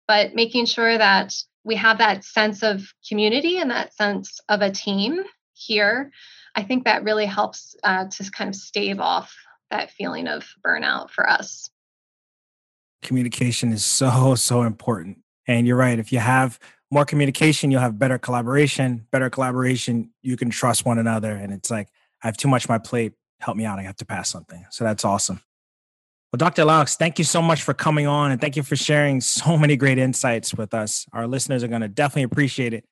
But 0.07 0.33
making 0.33 0.65
sure 0.65 0.97
that 0.97 1.33
we 1.63 1.75
have 1.75 1.99
that 1.99 2.23
sense 2.23 2.63
of 2.63 2.83
community 3.07 3.57
and 3.57 3.71
that 3.71 3.93
sense 3.93 4.39
of 4.49 4.61
a 4.61 4.71
team 4.71 5.21
here, 5.53 6.11
I 6.55 6.63
think 6.63 6.85
that 6.85 7.03
really 7.03 7.25
helps 7.25 7.75
uh, 7.83 8.05
to 8.05 8.31
kind 8.31 8.49
of 8.49 8.55
stave 8.55 8.99
off 8.99 9.35
that 9.69 9.91
feeling 9.91 10.27
of 10.27 10.45
burnout 10.65 11.11
for 11.11 11.29
us 11.29 11.69
communication 13.01 13.73
is 13.73 13.83
so 13.83 14.35
so 14.35 14.61
important 14.63 15.17
and 15.47 15.67
you're 15.67 15.77
right 15.77 15.99
if 15.99 16.11
you 16.11 16.19
have 16.19 16.59
more 16.91 17.06
communication 17.06 17.71
you'll 17.71 17.82
have 17.82 17.97
better 17.97 18.17
collaboration 18.19 19.08
better 19.12 19.30
collaboration 19.30 20.12
you 20.21 20.38
can 20.38 20.49
trust 20.49 20.86
one 20.86 20.99
another 20.99 21.32
and 21.32 21.54
it's 21.54 21.71
like 21.71 21.88
i 22.21 22.27
have 22.27 22.38
too 22.38 22.47
much 22.47 22.69
on 22.69 22.73
my 22.73 22.77
plate 22.77 23.13
help 23.39 23.58
me 23.58 23.65
out 23.65 23.80
i 23.80 23.82
have 23.82 23.95
to 23.97 24.06
pass 24.06 24.30
something. 24.30 24.65
So 24.69 24.84
that's 24.84 25.04
awesome. 25.04 25.41
Well 26.32 26.38
dr 26.38 26.63
Loux 26.63 26.86
thank 26.86 27.17
you 27.17 27.25
so 27.25 27.41
much 27.41 27.63
for 27.63 27.73
coming 27.73 28.08
on 28.08 28.32
and 28.32 28.39
thank 28.39 28.56
you 28.56 28.63
for 28.63 28.75
sharing 28.75 29.21
so 29.21 29.58
many 29.63 29.75
great 29.75 29.97
insights 29.97 30.54
with 30.54 30.73
us. 30.73 31.06
Our 31.13 31.27
listeners 31.27 31.63
are 31.63 31.67
going 31.67 31.82
to 31.82 31.88
definitely 31.88 32.23
appreciate 32.23 32.73
it. 32.73 32.86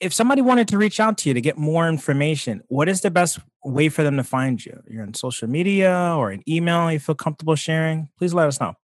If 0.00 0.12
somebody 0.12 0.42
wanted 0.42 0.68
to 0.68 0.78
reach 0.78 1.00
out 1.00 1.18
to 1.18 1.30
you 1.30 1.34
to 1.34 1.40
get 1.40 1.56
more 1.56 1.88
information 1.88 2.62
what 2.68 2.88
is 2.88 3.00
the 3.00 3.10
best 3.10 3.38
way 3.64 3.88
for 3.88 4.02
them 4.02 4.16
to 4.16 4.24
find 4.24 4.64
you? 4.64 4.80
You're 4.88 5.02
on 5.02 5.14
social 5.14 5.48
media 5.48 6.14
or 6.16 6.30
an 6.30 6.42
email 6.48 6.90
you 6.92 6.98
feel 6.98 7.14
comfortable 7.14 7.56
sharing? 7.56 8.08
Please 8.18 8.34
let 8.34 8.48
us 8.48 8.60
know 8.60 8.74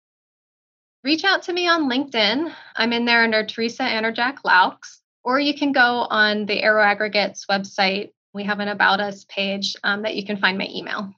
reach 1.03 1.25
out 1.25 1.43
to 1.43 1.53
me 1.53 1.69
on 1.69 1.91
LinkedIn. 1.91 2.53
I'm 2.77 2.93
in 2.93 3.05
there 3.05 3.25
under 3.25 3.45
Theresa 3.45 3.83
Anerjack 3.83 4.39
Loux, 4.45 4.79
or 5.25 5.41
you 5.41 5.55
can 5.55 5.73
go 5.73 6.07
on 6.11 6.47
the 6.47 6.63
Aero 6.63 6.83
Aggregates 6.83 7.47
website. 7.51 8.13
We 8.33 8.45
have 8.45 8.61
an 8.61 8.69
About 8.69 9.01
Us 9.01 9.27
page 9.29 9.75
um, 9.83 10.03
that 10.03 10.15
you 10.15 10.25
can 10.25 10.37
find 10.37 10.57
my 10.57 10.69
email. 10.71 11.13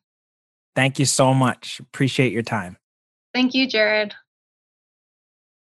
Thank 0.74 0.98
you 0.98 1.04
so 1.04 1.34
much. 1.34 1.80
Appreciate 1.80 2.32
your 2.32 2.42
time. 2.42 2.78
Thank 3.34 3.52
you, 3.54 3.68
Jared. 3.68 4.14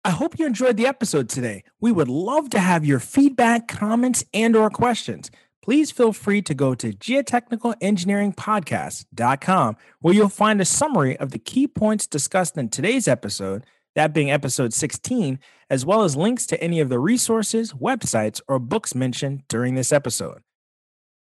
I 0.04 0.10
hope 0.12 0.40
you 0.40 0.48
enjoyed 0.48 0.78
the 0.78 0.88
episode 0.88 1.28
today. 1.30 1.64
We 1.80 1.92
would 1.92 2.08
love 2.08 2.50
to 2.52 2.60
have 2.60 2.86
your 2.86 3.00
feedback, 3.00 3.68
comments, 3.68 4.24
and 4.34 4.56
or 4.56 4.72
questions. 4.72 5.30
Please 5.62 5.92
feel 5.92 6.12
free 6.12 6.42
to 6.42 6.56
go 6.56 6.74
to 6.74 6.92
geotechnicalengineeringpodcast.com 6.92 9.78
where 10.00 10.14
you'll 10.14 10.30
find 10.30 10.60
a 10.60 10.66
summary 10.66 11.16
of 11.18 11.30
the 11.30 11.38
key 11.38 11.68
points 11.68 12.08
discussed 12.08 12.58
in 12.58 12.70
today's 12.70 13.08
episode 13.08 13.64
that 13.96 14.14
being 14.14 14.32
episode 14.32 14.74
16, 14.74 15.40
as 15.70 15.86
well 15.86 16.04
as 16.04 16.16
links 16.16 16.46
to 16.48 16.62
any 16.64 16.80
of 16.80 16.90
the 16.90 17.00
resources, 17.00 17.74
websites, 17.74 18.42
or 18.48 18.60
books 18.60 18.96
mentioned 18.96 19.44
during 19.48 19.76
this 19.76 19.92
episode. 19.92 20.42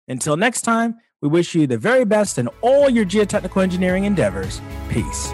Until 0.09 0.37
next 0.37 0.63
time, 0.63 0.97
we 1.21 1.29
wish 1.29 1.55
you 1.55 1.67
the 1.67 1.79
very 1.79 2.05
best 2.05 2.39
in 2.39 2.49
all 2.61 2.89
your 2.89 3.05
geotechnical 3.05 3.63
engineering 3.63 4.05
endeavors. 4.05 4.61
Peace. 4.89 5.33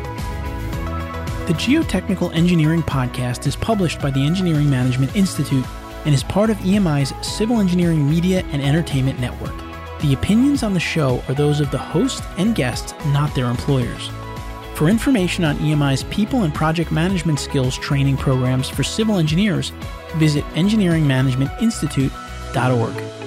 The 1.47 1.55
Geotechnical 1.55 2.33
Engineering 2.35 2.83
Podcast 2.83 3.47
is 3.47 3.57
published 3.57 4.01
by 4.01 4.11
the 4.11 4.25
Engineering 4.25 4.71
Management 4.71 5.15
Institute 5.17 5.65
and 6.05 6.15
is 6.15 6.23
part 6.23 6.51
of 6.51 6.57
EMI's 6.59 7.13
Civil 7.27 7.61
Engineering 7.61 8.09
Media 8.09 8.45
and 8.53 8.63
Entertainment 8.63 9.19
Network. 9.19 9.55
The 10.01 10.15
opinions 10.15 10.63
on 10.63 10.73
the 10.73 10.81
show 10.81 11.23
are 11.29 11.35
those 11.35 11.61
of 11.61 11.71
the 11.71 11.79
host 11.79 12.23
and 12.39 12.55
guests, 12.55 12.95
not 13.07 13.35
their 13.35 13.47
employers. 13.47 14.09
For 14.75 14.89
information 14.89 15.45
on 15.45 15.59
EMI's 15.59 16.05
people 16.05 16.43
and 16.43 16.55
project 16.55 16.91
management 16.91 17.41
skills 17.41 17.79
training 17.79 18.17
programs 18.17 18.69
for 18.69 18.83
civil 18.83 19.19
engineers, 19.19 19.71
visit 20.17 20.45
engineeringmanagementinstitute.org. 20.55 23.22